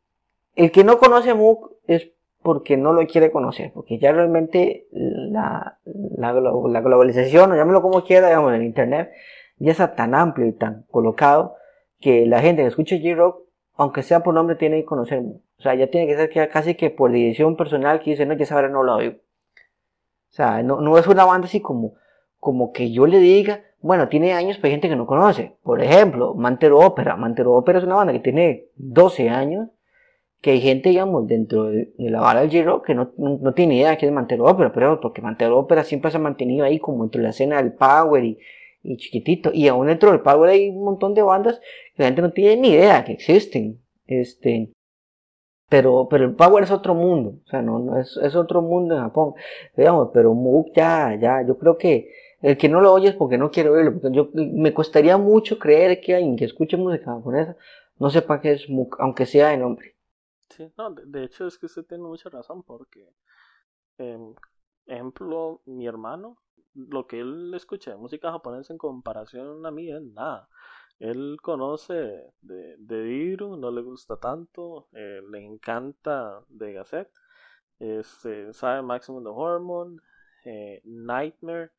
el 0.55 0.71
que 0.71 0.85
no 0.85 0.99
conoce 0.99 1.31
a 1.31 1.35
Mook 1.35 1.77
es 1.87 2.11
porque 2.43 2.77
no 2.77 2.93
lo 2.93 3.07
quiere 3.07 3.33
conocer, 3.33 3.73
porque 3.73 3.99
ya 3.99 4.13
realmente 4.13 4.87
la, 4.93 5.79
la, 5.83 6.33
la 6.33 6.81
globalización, 6.81 7.51
o 7.51 7.57
llámelo 7.57 7.83
como 7.83 8.05
quiera, 8.05 8.29
digamos, 8.29 8.55
en 8.55 8.63
Internet, 8.63 9.11
ya 9.59 9.73
está 9.73 9.95
tan 9.95 10.15
amplio 10.15 10.47
y 10.47 10.53
tan 10.53 10.85
colocado 10.91 11.57
que 12.01 12.27
la 12.27 12.41
gente 12.41 12.63
que 12.63 12.69
escucha 12.69 12.97
J-Rock, 12.97 13.43
aunque 13.75 14.03
sea 14.03 14.23
por 14.23 14.35
nombre, 14.35 14.57
tiene 14.57 14.81
que 14.81 14.85
conocer. 14.85 15.23
O 15.59 15.63
sea, 15.63 15.75
ya 15.75 15.89
tiene 15.89 16.07
que 16.07 16.17
ser 16.17 16.31
que 16.31 16.49
casi 16.49 16.75
que 16.75 16.91
por 16.91 17.11
dirección 17.11 17.57
personal 17.57 18.01
que 18.01 18.11
dice, 18.11 18.27
no, 18.27 18.35
ya 18.35 18.47
sabrá, 18.47 18.69
no 18.69 18.83
lo 18.83 18.97
oigo. 18.97 19.17
O 19.17 20.35
sea, 20.37 20.63
no, 20.63 20.81
no 20.81 20.99
es 20.99 21.07
una 21.07 21.25
banda 21.25 21.47
así 21.47 21.61
como, 21.61 21.95
como 22.39 22.73
que 22.73 22.93
yo 22.93 23.07
le 23.07 23.19
diga, 23.19 23.65
bueno, 23.87 24.09
tiene 24.09 24.33
años, 24.33 24.57
pero 24.57 24.67
hay 24.67 24.73
gente 24.73 24.89
que 24.89 24.97
no 24.97 25.07
conoce. 25.07 25.57
Por 25.63 25.83
ejemplo, 25.83 26.35
Mantero 26.35 26.79
Ópera. 26.81 27.17
Mantero 27.17 27.55
Ópera 27.55 27.79
es 27.79 27.85
una 27.85 27.95
banda 27.95 28.13
que 28.13 28.21
tiene 28.21 28.67
12 28.77 29.29
años 29.31 29.69
que 30.41 30.51
hay 30.51 30.61
gente, 30.61 30.91
digamos, 30.91 31.27
dentro 31.27 31.65
de, 31.65 31.93
la 31.99 32.21
bala 32.21 32.41
del 32.41 32.51
Giro 32.51 32.83
que 32.83 32.95
no, 32.95 33.13
no, 33.17 33.55
tiene 33.55 33.77
idea 33.77 33.91
de 33.91 33.99
qué 33.99 34.07
es 34.07 34.13
Mantero 34.13 34.45
Ópera, 34.45 34.73
pero 34.73 35.01
porque 35.01 35.23
Mantero 35.23 35.59
Ópera 35.59 35.83
siempre 35.83 36.11
se 36.11 36.19
ha 36.19 36.21
mantenido 36.21 36.65
ahí 36.65 36.79
como 36.79 37.05
entre 37.05 37.23
la 37.23 37.31
escena 37.31 37.57
del 37.57 37.73
Power 37.73 38.25
y, 38.25 38.39
y 38.83 38.97
chiquitito. 38.97 39.51
Y 39.53 39.69
aún 39.69 39.87
dentro 39.87 40.11
del 40.11 40.21
Power 40.21 40.51
hay 40.51 40.69
un 40.69 40.85
montón 40.85 41.15
de 41.15 41.23
bandas 41.23 41.61
que 41.95 42.03
la 42.03 42.07
gente 42.07 42.23
no 42.23 42.33
tiene 42.33 42.61
ni 42.61 42.69
idea 42.71 43.05
que 43.05 43.13
existen. 43.13 43.81
Este, 44.07 44.73
pero, 45.69 46.07
pero 46.09 46.25
el 46.25 46.35
Power 46.35 46.63
es 46.63 46.71
otro 46.71 46.95
mundo, 46.95 47.41
o 47.45 47.49
sea, 47.49 47.61
no, 47.61 47.81
no 47.81 47.99
es, 47.99 48.17
es 48.23 48.37
otro 48.37 48.63
mundo 48.63 48.95
en 48.95 49.03
Japón. 49.03 49.35
Digamos, 49.77 50.11
pero 50.13 50.35
Moog 50.35 50.73
ya, 50.75 51.17
ya, 51.21 51.45
yo 51.47 51.59
creo 51.59 51.77
que 51.77 52.09
el 52.43 52.57
que 52.57 52.69
no 52.69 52.81
lo 52.81 52.93
oye 52.93 53.09
es 53.09 53.15
porque 53.15 53.39
no 53.39 53.51
quiere 53.51 53.71
oírlo, 53.71 53.93
porque 53.93 54.15
yo 54.15 54.31
me 54.35 54.75
costaría 54.75 55.17
mucho 55.17 55.59
creer 55.59 56.01
que 56.01 56.15
alguien 56.15 56.37
que 56.37 56.45
escuche 56.45 56.77
música 56.77 57.13
japonesa 57.13 57.57
no 57.99 58.11
sepa 58.11 58.41
qué 58.41 58.53
es 58.53 58.69
Moog, 58.69 58.97
aunque 58.99 59.27
sea 59.27 59.49
de 59.49 59.59
nombre. 59.59 59.97
Sí, 60.51 60.71
no, 60.77 60.91
de, 60.91 61.25
hecho 61.25 61.47
es 61.47 61.59
que 61.59 61.67
usted 61.67 61.85
tiene 61.85 62.05
mucha 62.05 62.29
razón 62.29 62.63
porque, 62.63 63.09
eh, 63.99 64.35
ejemplo, 64.87 65.63
mi 65.65 65.87
hermano, 65.87 66.39
lo 66.75 67.07
que 67.07 67.21
él 67.21 67.53
escucha 67.55 67.91
de 67.91 67.97
música 67.97 68.31
japonesa 68.31 68.73
en 68.73 68.79
comparación 68.79 69.65
a 69.65 69.71
mí 69.71 69.91
es 69.91 70.03
nada. 70.03 70.49
Él 70.99 71.39
conoce 71.43 71.95
de, 72.41 72.77
de 72.79 73.37
no 73.39 73.71
le 73.71 73.83
gusta 73.83 74.17
tanto, 74.19 74.89
eh, 74.93 75.21
le 75.31 75.45
encanta 75.45 76.43
de 76.49 76.73
Gazette, 76.73 77.13
este, 77.79 78.53
sabe 78.55 78.83
Maximum 78.83 79.23
the 79.23 79.31
Hormone, 79.31 79.99
eh, 80.45 80.81
Nightmare 80.85 81.71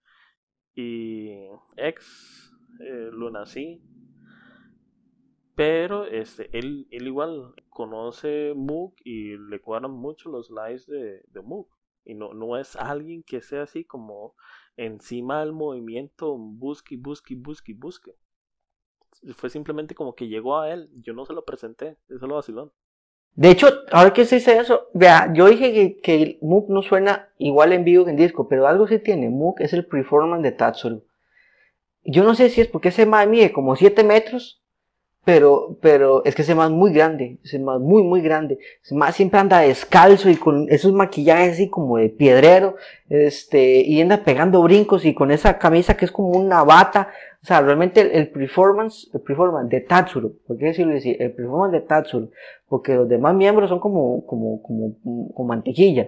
y 0.77 1.49
X, 1.75 2.55
eh, 2.79 3.09
Lunacy, 3.11 3.81
pero 5.55 6.05
este, 6.05 6.55
él, 6.55 6.87
él 6.91 7.07
igual 7.07 7.55
conoce 7.69 8.53
Moog 8.55 8.93
y 9.03 9.37
le 9.37 9.59
cuadran 9.59 9.91
mucho 9.91 10.29
los 10.29 10.51
lives 10.51 10.85
de, 10.85 11.23
de 11.29 11.41
Moog. 11.41 11.67
Y 12.05 12.13
no, 12.13 12.33
no 12.35 12.57
es 12.57 12.75
alguien 12.75 13.23
que 13.23 13.41
sea 13.41 13.63
así 13.63 13.83
como 13.83 14.35
encima 14.77 15.39
del 15.39 15.53
movimiento 15.53 16.37
busque, 16.37 16.95
busque, 16.95 17.35
busque, 17.35 17.73
busque. 17.73 18.15
Fue 19.33 19.49
simplemente 19.49 19.95
como 19.95 20.13
que 20.13 20.27
llegó 20.27 20.59
a 20.59 20.71
él. 20.71 20.91
Yo 21.01 21.13
no 21.13 21.25
se 21.25 21.33
lo 21.33 21.43
presenté. 21.43 21.97
Eso 22.07 22.17
es 22.17 22.21
lo 22.21 22.35
vacilón. 22.35 22.71
De 23.37 23.51
hecho, 23.51 23.67
ahora 23.91 24.13
que 24.13 24.25
se 24.25 24.37
dice 24.37 24.57
eso, 24.57 24.87
vea, 24.95 25.31
yo 25.31 25.45
dije 25.45 25.71
que, 25.71 25.97
que 26.01 26.39
Moog 26.41 26.71
no 26.71 26.81
suena 26.81 27.29
igual 27.37 27.71
en 27.71 27.83
vivo 27.83 28.03
que 28.03 28.09
en 28.09 28.17
disco, 28.17 28.49
pero 28.49 28.65
algo 28.65 28.87
sí 28.87 28.97
tiene. 28.97 29.29
Moog 29.29 29.61
es 29.61 29.73
el 29.73 29.85
performance 29.85 30.41
de 30.41 30.51
Tatsuru. 30.53 31.03
Yo 32.03 32.23
no 32.23 32.33
sé 32.33 32.49
si 32.49 32.61
es 32.61 32.67
porque 32.67 32.89
ese 32.89 33.05
man 33.05 33.29
mide 33.29 33.51
como 33.51 33.75
7 33.75 34.03
metros 34.03 34.63
pero, 35.27 35.77
pero 35.81 36.23
es 36.23 36.35
que 36.35 36.43
ese 36.43 36.55
más 36.55 36.71
muy 36.71 36.93
grande, 36.93 37.37
ese 37.43 37.59
más 37.59 37.81
muy, 37.81 38.01
muy 38.01 38.21
grande. 38.21 38.59
Ese 38.81 38.95
más 38.95 39.13
siempre 39.13 39.41
anda 39.41 39.59
descalzo 39.59 40.29
y 40.29 40.37
con 40.37 40.67
esos 40.69 40.93
maquillajes 40.93 41.51
así 41.51 41.69
como 41.69 41.97
de 41.97 42.07
piedrero, 42.07 42.77
este, 43.09 43.81
y 43.81 43.99
anda 43.99 44.23
pegando 44.23 44.61
brincos 44.61 45.03
y 45.03 45.13
con 45.13 45.31
esa 45.31 45.57
camisa 45.57 45.97
que 45.97 46.05
es 46.05 46.13
como 46.13 46.29
una 46.29 46.63
bata. 46.63 47.09
O 47.43 47.45
sea, 47.45 47.59
realmente 47.59 48.17
el, 48.17 48.29
performance, 48.29 49.09
el 49.13 49.19
performance 49.19 49.69
de 49.69 49.81
Tatsuro, 49.81 50.31
¿por 50.47 50.57
qué 50.57 50.67
decirlo 50.67 50.95
así? 50.95 51.17
El 51.19 51.33
performance 51.33 51.73
de 51.73 51.81
Tatsuro, 51.81 52.29
porque 52.69 52.95
los 52.95 53.09
demás 53.09 53.35
miembros 53.35 53.69
son 53.69 53.81
como, 53.81 54.25
como, 54.25 54.61
como, 54.61 54.95
como 55.33 55.45
mantequilla. 55.45 56.07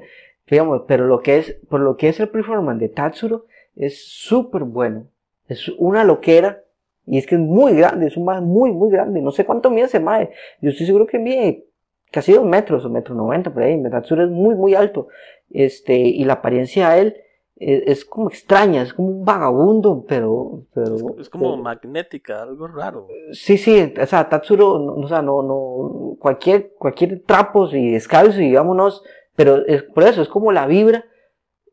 Digamos, 0.49 0.83
pero 0.87 1.07
lo 1.07 1.19
que 1.19 1.39
es, 1.39 1.57
por 1.67 1.81
lo 1.81 1.97
que 1.97 2.07
es 2.07 2.21
el 2.21 2.29
performance 2.29 2.79
de 2.79 2.87
Tatsuro, 2.87 3.47
es 3.75 4.01
súper 4.01 4.63
bueno. 4.63 5.07
Es 5.49 5.67
una 5.77 6.05
loquera 6.05 6.63
y 7.09 7.17
es 7.17 7.25
que 7.25 7.35
es 7.35 7.41
muy 7.41 7.73
grande, 7.73 8.05
es 8.05 8.17
un 8.17 8.25
mae 8.25 8.39
muy, 8.39 8.71
muy 8.71 8.91
grande. 8.91 9.19
No 9.19 9.31
sé 9.31 9.43
cuánto 9.43 9.71
mide 9.71 9.85
ese 9.85 9.99
mae. 9.99 10.29
Yo 10.61 10.69
estoy 10.69 10.85
seguro 10.85 11.07
que 11.07 11.17
mide 11.17 11.65
casi 12.11 12.33
dos 12.33 12.45
metros 12.45 12.85
o 12.85 12.89
metro 12.89 13.15
noventa 13.15 13.51
por 13.51 13.63
ahí. 13.63 13.77
Metatsura 13.77 14.25
es 14.25 14.29
muy, 14.29 14.53
muy 14.53 14.75
alto. 14.75 15.07
Este, 15.49 15.97
y 15.97 16.23
la 16.23 16.33
apariencia 16.33 16.91
de 16.91 17.01
él 17.01 17.15
es, 17.59 18.05
como 18.05 18.29
extraña, 18.29 18.83
es 18.83 18.93
como 18.93 19.09
un 19.09 19.25
vagabundo, 19.25 20.05
pero. 20.07 20.65
pero 20.71 20.95
es, 21.19 21.29
como 21.29 21.57
magnética, 21.57 22.43
algo 22.43 22.67
raro. 22.67 23.07
Sí, 23.31 23.57
sí, 23.57 23.91
o 23.99 24.05
sea, 24.05 24.29
Tatsuro, 24.29 24.77
no, 24.77 24.93
o 24.93 25.07
sea, 25.07 25.23
no, 25.23 25.41
no, 25.41 26.15
cualquier, 26.19 26.73
cualquier 26.77 27.23
trapo 27.25 27.67
y 27.71 27.91
descalzo 27.91 28.39
y 28.39 28.53
vámonos, 28.53 29.03
pero 29.35 29.65
es, 29.65 29.81
por 29.81 30.03
eso, 30.03 30.21
es 30.21 30.29
como 30.29 30.51
la 30.51 30.67
vibra, 30.67 31.05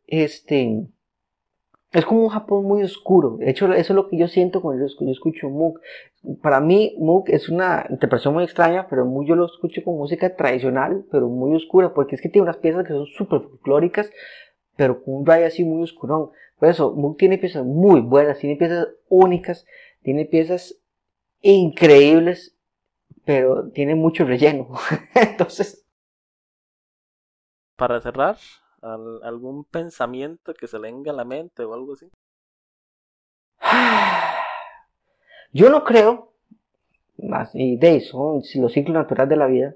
este, 0.06 0.86
es 1.92 2.04
como 2.04 2.24
un 2.24 2.28
Japón 2.28 2.64
muy 2.64 2.82
oscuro. 2.82 3.36
De 3.38 3.50
hecho, 3.50 3.72
eso 3.72 3.92
es 3.92 3.96
lo 3.96 4.08
que 4.08 4.18
yo 4.18 4.28
siento 4.28 4.60
cuando 4.60 4.86
yo 4.86 5.10
escucho 5.10 5.48
Moog. 5.48 5.80
Para 6.42 6.60
mí, 6.60 6.96
Moog 6.98 7.24
es 7.28 7.48
una 7.48 7.86
interpretación 7.88 8.34
muy 8.34 8.44
extraña, 8.44 8.86
pero 8.88 9.06
muy, 9.06 9.26
yo 9.26 9.36
lo 9.36 9.46
escucho 9.46 9.82
con 9.84 9.96
música 9.96 10.34
tradicional, 10.34 11.04
pero 11.10 11.28
muy 11.28 11.54
oscura, 11.54 11.94
porque 11.94 12.16
es 12.16 12.20
que 12.20 12.28
tiene 12.28 12.44
unas 12.44 12.58
piezas 12.58 12.84
que 12.84 12.92
son 12.92 13.06
súper 13.06 13.40
folclóricas, 13.40 14.10
pero 14.76 15.02
con 15.02 15.14
un 15.14 15.26
rayo 15.26 15.46
así 15.46 15.64
muy 15.64 15.82
oscurón. 15.82 16.30
Por 16.58 16.68
eso, 16.68 16.92
Moog 16.92 17.16
tiene 17.16 17.38
piezas 17.38 17.64
muy 17.64 18.00
buenas, 18.00 18.38
tiene 18.38 18.56
piezas 18.56 18.88
únicas, 19.08 19.64
tiene 20.02 20.24
piezas 20.24 20.76
increíbles, 21.40 22.56
pero 23.24 23.70
tiene 23.70 23.94
mucho 23.94 24.24
relleno. 24.24 24.68
Entonces. 25.14 25.86
Para 27.76 28.00
cerrar, 28.00 28.36
algún 28.82 29.64
pensamiento 29.64 30.54
que 30.54 30.66
se 30.66 30.78
le 30.78 30.92
venga 30.92 31.12
a 31.12 31.14
la 31.14 31.24
mente 31.24 31.64
o 31.64 31.74
algo 31.74 31.94
así? 31.94 32.10
Yo 35.52 35.70
no 35.70 35.84
creo, 35.84 36.26
y 37.54 37.76
de 37.76 37.96
eso, 37.96 38.40
los 38.56 38.72
ciclos 38.72 38.94
naturales 38.94 39.30
de 39.30 39.36
la 39.36 39.46
vida. 39.46 39.74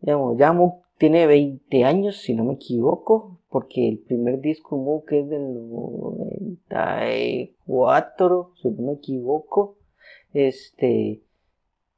Digamos, 0.00 0.38
ya 0.38 0.56
tiene 0.98 1.26
20 1.26 1.84
años, 1.84 2.18
si 2.18 2.34
no 2.34 2.44
me 2.44 2.54
equivoco, 2.54 3.38
porque 3.48 3.88
el 3.88 3.98
primer 3.98 4.40
disco 4.40 4.76
Mook 4.76 5.12
es 5.12 5.28
del 5.28 5.54
94, 5.54 8.52
si 8.60 8.70
no 8.70 8.82
me 8.82 8.94
equivoco. 8.94 9.76
Este, 10.32 11.20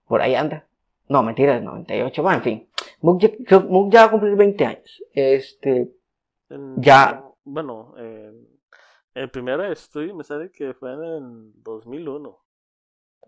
por 0.07 0.21
ahí 0.21 0.35
anda. 0.35 0.67
No, 1.09 1.23
mentira, 1.23 1.59
98, 1.61 2.23
bueno, 2.23 2.39
en 2.39 2.45
fin. 2.45 2.67
Mook 3.01 3.21
ya, 3.21 3.31
ya 3.49 4.01
va 4.01 4.05
a 4.05 4.11
cumplir 4.11 4.37
20 4.37 4.65
años. 4.65 5.03
Este, 5.15 5.91
ya. 6.77 7.25
Bueno, 7.45 7.95
el 7.97 9.31
primer 9.31 9.61
estudio 9.61 10.15
me 10.15 10.25
sale 10.25 10.51
que 10.51 10.75
fue 10.75 10.93
en 10.93 11.03
el 11.03 11.53
2001. 11.63 12.39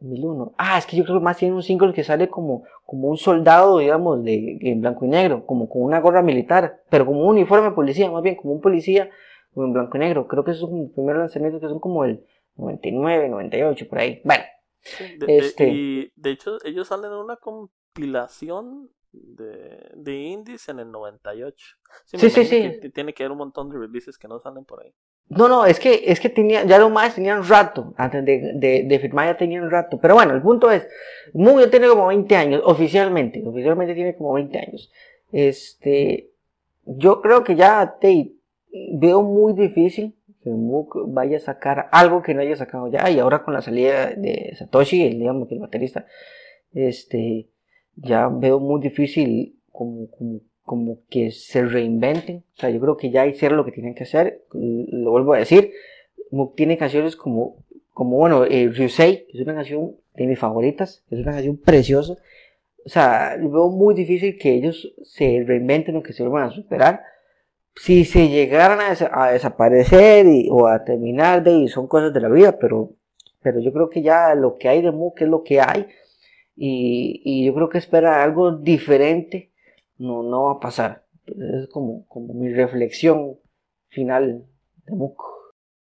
2001. 0.01 0.55
Ah, 0.59 0.79
es 0.79 0.87
que 0.87 0.97
yo 0.97 1.05
creo 1.05 1.19
que 1.19 1.25
más 1.25 1.39
tiene 1.39 1.55
un 1.55 1.63
single 1.63 1.93
que 1.93 2.05
sale 2.05 2.29
como, 2.29 2.65
como 2.85 3.09
un 3.09 3.17
soldado, 3.17 3.79
digamos, 3.79 4.23
de, 4.23 4.59
en 4.61 4.81
blanco 4.81 5.05
y 5.05 5.09
negro, 5.09 5.47
como 5.47 5.69
con 5.69 5.83
una 5.83 6.01
gorra 6.01 6.23
militar, 6.23 6.83
pero 6.91 7.07
como 7.07 7.23
un 7.23 7.31
uniforme 7.31 7.71
de 7.71 7.75
policía, 7.75 8.11
más 8.11 8.23
bien 8.23 8.37
como 8.37 8.53
un 8.53 8.61
policía 8.61 9.11
en 9.57 9.73
blanco 9.73 9.97
y 9.97 10.01
negro. 10.01 10.29
Creo 10.29 10.45
que 10.45 10.53
esos 10.53 10.69
son 10.69 10.83
los 10.83 10.91
primeros 10.93 11.21
lanzamientos 11.21 11.61
que 11.61 11.69
son 11.69 11.81
como 11.81 12.05
el 12.05 12.25
99, 12.57 13.29
98, 13.29 13.89
por 13.89 13.99
ahí. 13.99 14.21
Bueno. 14.25 14.45
este... 15.27 15.69
y 15.69 16.13
de 16.17 16.31
hecho, 16.31 16.59
ellos 16.65 16.89
salen 16.89 17.13
en 17.13 17.19
una 17.19 17.37
compilación 17.37 18.91
de, 19.13 19.91
de 19.95 20.15
indies 20.15 20.69
en 20.69 20.81
el 20.81 20.91
98. 20.91 21.67
Sí, 22.05 22.31
sí, 22.31 22.45
sí. 22.45 22.91
tiene 22.91 23.15
que 23.15 23.23
haber 23.23 23.33
un 23.33 23.39
montón 23.39 23.71
de 23.71 23.79
releases 23.79 24.19
que 24.19 24.29
no 24.29 24.39
salen 24.39 24.65
por 24.65 24.83
ahí. 24.83 24.93
No, 25.29 25.47
no, 25.47 25.67
es 25.67 25.79
que, 25.79 26.05
es 26.07 26.21
que 26.21 26.31
tenía, 26.31 26.65
ya 26.65 26.79
lo 26.79 26.89
más 26.89 27.15
tenían 27.15 27.47
rato, 27.47 27.93
antes 27.99 28.25
de, 28.25 28.53
de, 28.55 28.85
de 28.85 28.99
firmar 28.99 29.27
ya 29.27 29.37
tenían 29.37 29.71
rato. 29.71 29.99
Pero 30.01 30.15
bueno, 30.15 30.35
el 30.35 30.41
punto 30.41 30.71
es, 30.71 30.89
ya 31.35 31.71
tiene 31.71 31.89
como 31.89 32.07
20 32.07 32.35
años, 32.35 32.63
oficialmente, 32.65 33.43
oficialmente 33.45 33.95
tiene 33.95 34.17
como 34.17 34.33
20 34.33 34.59
años. 34.59 34.91
Este, 35.31 36.31
yo 36.85 37.21
creo 37.21 37.45
que 37.45 37.57
ya 37.57 37.97
te 38.01 38.33
veo 38.95 39.23
muy 39.23 39.53
difícil 39.53 40.17
que 40.43 40.51
Moog 40.51 41.13
vaya 41.13 41.37
a 41.37 41.41
sacar 41.41 41.89
algo 41.93 42.23
que 42.23 42.33
no 42.33 42.41
haya 42.41 42.57
sacado 42.57 42.89
ya, 42.89 43.11
y 43.11 43.19
ahora 43.19 43.45
con 43.45 43.53
la 43.53 43.61
salida 43.61 44.13
de 44.17 44.55
Satoshi, 44.57 45.05
el, 45.05 45.19
digamos, 45.19 45.51
el 45.53 45.59
baterista, 45.59 46.07
este, 46.73 47.51
ya 48.03 48.29
veo 48.29 48.61
muy 48.61 48.81
difícil 48.81 49.57
como, 49.73 50.09
como, 50.11 50.41
como 50.63 50.99
que 51.09 51.31
se 51.31 51.65
reinventen. 51.65 52.45
O 52.57 52.61
sea, 52.61 52.71
yo 52.71 52.81
creo 52.81 52.97
que 52.97 53.11
ya 53.11 53.27
hicieron 53.27 53.57
lo 53.57 53.65
que 53.65 53.73
tienen 53.73 53.95
que 53.95 54.05
hacer. 54.05 54.43
Lo 54.53 55.11
vuelvo 55.11 55.35
a 55.35 55.39
decir. 55.39 55.73
Tiene 56.55 56.77
canciones 56.77 57.17
como, 57.17 57.57
como 57.93 58.17
bueno, 58.17 58.45
eh, 58.45 58.69
Ryusei, 58.69 59.27
es 59.33 59.41
una 59.41 59.55
canción 59.55 59.97
de 60.15 60.27
mis 60.27 60.39
favoritas. 60.39 61.05
Es 61.11 61.21
una 61.21 61.33
canción 61.33 61.57
preciosa. 61.57 62.17
O 62.85 62.89
sea, 62.89 63.37
veo 63.39 63.69
muy 63.69 63.95
difícil 63.95 64.39
que 64.39 64.55
ellos 64.55 64.95
se 65.03 65.45
reinventen 65.47 65.97
o 65.97 66.03
que 66.03 66.13
se 66.13 66.23
vuelvan 66.23 66.49
a 66.49 66.55
superar. 66.55 67.03
Si 67.77 68.05
se 68.05 68.29
llegaran 68.29 68.79
a, 68.81 69.31
desaparecer 69.31 70.27
o 70.51 70.67
a 70.67 70.85
terminar 70.85 71.43
de 71.43 71.53
y 71.53 71.69
son 71.69 71.87
cosas 71.87 72.13
de 72.13 72.21
la 72.21 72.29
vida, 72.29 72.59
pero, 72.59 72.91
pero 73.41 73.61
yo 73.61 73.73
creo 73.73 73.89
que 73.89 74.03
ya 74.03 74.35
lo 74.35 74.57
que 74.57 74.69
hay 74.69 74.83
de 74.83 74.91
Mook 74.91 75.21
es 75.21 75.29
lo 75.29 75.43
que 75.45 75.61
hay. 75.61 75.87
Y, 76.61 77.23
y 77.25 77.47
yo 77.47 77.55
creo 77.55 77.69
que 77.69 77.79
esperar 77.79 78.21
algo 78.21 78.51
diferente 78.51 79.53
no, 79.97 80.23
no 80.23 80.45
va 80.45 80.53
a 80.53 80.61
pasar. 80.61 81.07
Es 81.27 81.69
como, 81.69 82.07
como 82.09 82.35
mi 82.35 82.53
reflexión 82.53 83.39
final 83.89 84.45
de 84.85 84.93
Mook. 84.95 85.23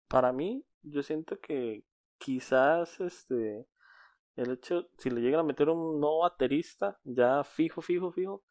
Para 0.08 0.32
mí, 0.32 0.64
yo 0.82 1.02
siento 1.02 1.38
que 1.38 1.84
quizás 2.18 3.00
este 3.00 3.66
el 4.36 4.50
hecho, 4.50 4.88
si 4.98 5.10
le 5.10 5.20
llegan 5.20 5.40
a 5.40 5.44
meter 5.44 5.68
un 5.68 6.00
nuevo 6.00 6.20
baterista, 6.20 6.98
ya 7.04 7.44
fijo, 7.44 7.80
fijo, 7.80 8.10
fijo, 8.10 8.42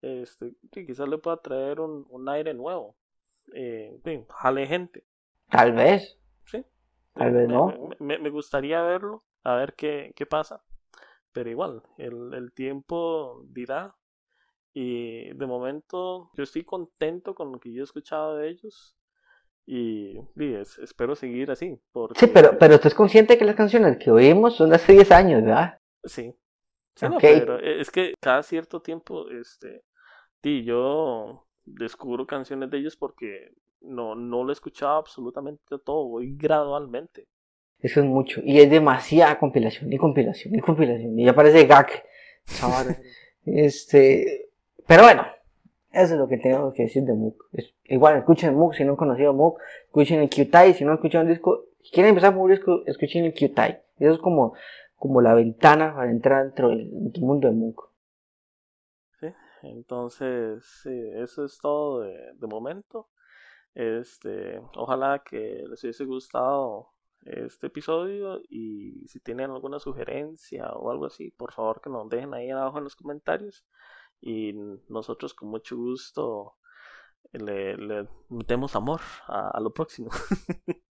este, 0.00 0.54
quizás 0.70 1.08
le 1.08 1.18
pueda 1.18 1.36
traer 1.38 1.80
un, 1.80 2.06
un 2.08 2.28
aire 2.28 2.54
nuevo. 2.54 2.96
Eh, 3.54 4.00
jale 4.30 4.66
gente. 4.66 5.04
Tal 5.50 5.72
vez. 5.72 6.18
Sí. 6.44 6.64
Tal 7.12 7.32
vez 7.32 7.48
no. 7.48 7.90
Me, 7.98 8.18
me, 8.18 8.30
gustaría 8.30 8.80
verlo, 8.82 9.24
a 9.42 9.56
ver 9.56 9.74
qué, 9.74 10.12
qué 10.16 10.26
pasa. 10.26 10.62
Pero 11.36 11.50
igual, 11.50 11.82
el, 11.98 12.32
el 12.32 12.50
tiempo 12.54 13.44
dirá. 13.50 13.94
Y 14.72 15.34
de 15.34 15.46
momento 15.46 16.30
yo 16.34 16.44
estoy 16.44 16.64
contento 16.64 17.34
con 17.34 17.52
lo 17.52 17.60
que 17.60 17.74
yo 17.74 17.82
he 17.82 17.84
escuchado 17.84 18.38
de 18.38 18.48
ellos. 18.48 18.96
Y, 19.66 20.18
espero 20.82 21.14
seguir 21.14 21.50
así. 21.50 21.78
Porque... 21.92 22.18
Sí, 22.18 22.30
pero, 22.32 22.56
pero 22.58 22.80
tú 22.80 22.88
es 22.88 22.94
consciente 22.94 23.36
que 23.36 23.44
las 23.44 23.54
canciones 23.54 23.98
que 23.98 24.10
oímos 24.10 24.56
son 24.56 24.70
de 24.70 24.76
hace 24.76 24.94
10 24.94 25.10
años, 25.10 25.42
¿verdad? 25.42 25.78
Sí. 26.04 26.34
sí 26.94 27.06
pero 27.20 27.58
es 27.58 27.90
que 27.90 28.14
cada 28.18 28.42
cierto 28.42 28.80
tiempo, 28.80 29.28
este, 29.28 29.84
sí, 30.42 30.64
yo 30.64 31.46
descubro 31.66 32.26
canciones 32.26 32.70
de 32.70 32.78
ellos 32.78 32.96
porque 32.96 33.52
no, 33.82 34.14
no 34.14 34.42
lo 34.42 34.48
he 34.48 34.54
escuchado 34.54 34.96
absolutamente 34.96 35.78
todo, 35.84 36.08
voy 36.08 36.34
gradualmente. 36.34 37.28
Eso 37.86 38.00
es 38.00 38.06
mucho. 38.06 38.40
Y 38.42 38.58
es 38.58 38.68
demasiada 38.68 39.38
compilación, 39.38 39.92
y 39.92 39.96
compilación, 39.96 40.52
y 40.56 40.58
compilación. 40.58 41.16
Y 41.16 41.24
ya 41.24 41.36
parece 41.36 41.66
gag. 41.66 41.86
este, 43.44 44.48
pero 44.88 45.04
bueno, 45.04 45.24
eso 45.92 46.14
es 46.14 46.18
lo 46.18 46.26
que 46.26 46.36
tengo 46.36 46.72
que 46.72 46.82
decir 46.82 47.04
de 47.04 47.12
Mook. 47.12 47.44
igual, 47.84 48.16
escuchen 48.16 48.56
Mook 48.56 48.74
si 48.74 48.82
no 48.82 48.90
han 48.90 48.96
conocido 48.96 49.32
Mook, 49.32 49.60
escuchen 49.84 50.18
el 50.18 50.28
Qtai 50.28 50.74
si 50.74 50.84
no 50.84 50.90
han 50.90 50.96
escuchado 50.96 51.22
un 51.22 51.30
disco. 51.30 51.66
Si 51.80 51.92
quieren 51.92 52.08
empezar 52.10 52.34
por 52.34 52.42
un 52.42 52.50
disco, 52.50 52.82
escuchen 52.86 53.24
el 53.24 53.34
Qtai. 53.34 53.80
Eso 54.00 54.14
es 54.14 54.18
como, 54.18 54.54
como 54.96 55.20
la 55.20 55.34
ventana 55.34 55.94
para 55.94 56.10
entrar 56.10 56.42
dentro 56.42 56.70
del, 56.70 56.90
mundo 57.20 57.46
de 57.46 57.54
Mook. 57.54 57.92
Sí, 59.20 59.28
entonces, 59.62 60.64
sí, 60.82 61.10
eso 61.14 61.44
es 61.44 61.56
todo 61.62 62.00
de, 62.00 62.32
de 62.34 62.46
momento. 62.48 63.10
Este, 63.74 64.60
ojalá 64.74 65.22
que 65.24 65.62
les 65.68 65.84
hubiese 65.84 66.04
gustado 66.04 66.95
este 67.26 67.68
episodio 67.68 68.40
y 68.48 69.06
si 69.08 69.20
tienen 69.20 69.50
alguna 69.50 69.78
sugerencia 69.78 70.70
o 70.72 70.90
algo 70.90 71.06
así, 71.06 71.30
por 71.32 71.52
favor 71.52 71.80
que 71.80 71.90
nos 71.90 72.08
dejen 72.08 72.34
ahí 72.34 72.50
abajo 72.50 72.78
en 72.78 72.84
los 72.84 72.96
comentarios 72.96 73.64
y 74.20 74.54
nosotros 74.88 75.34
con 75.34 75.48
mucho 75.50 75.76
gusto 75.76 76.56
le, 77.32 77.76
metemos 78.28 78.76
amor 78.76 79.00
a, 79.26 79.50
a 79.50 79.60
lo 79.60 79.72
próximo. 79.72 80.10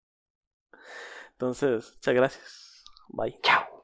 Entonces, 1.32 1.94
muchas 1.96 2.14
gracias. 2.14 2.86
Bye. 3.10 3.40
Chao. 3.42 3.75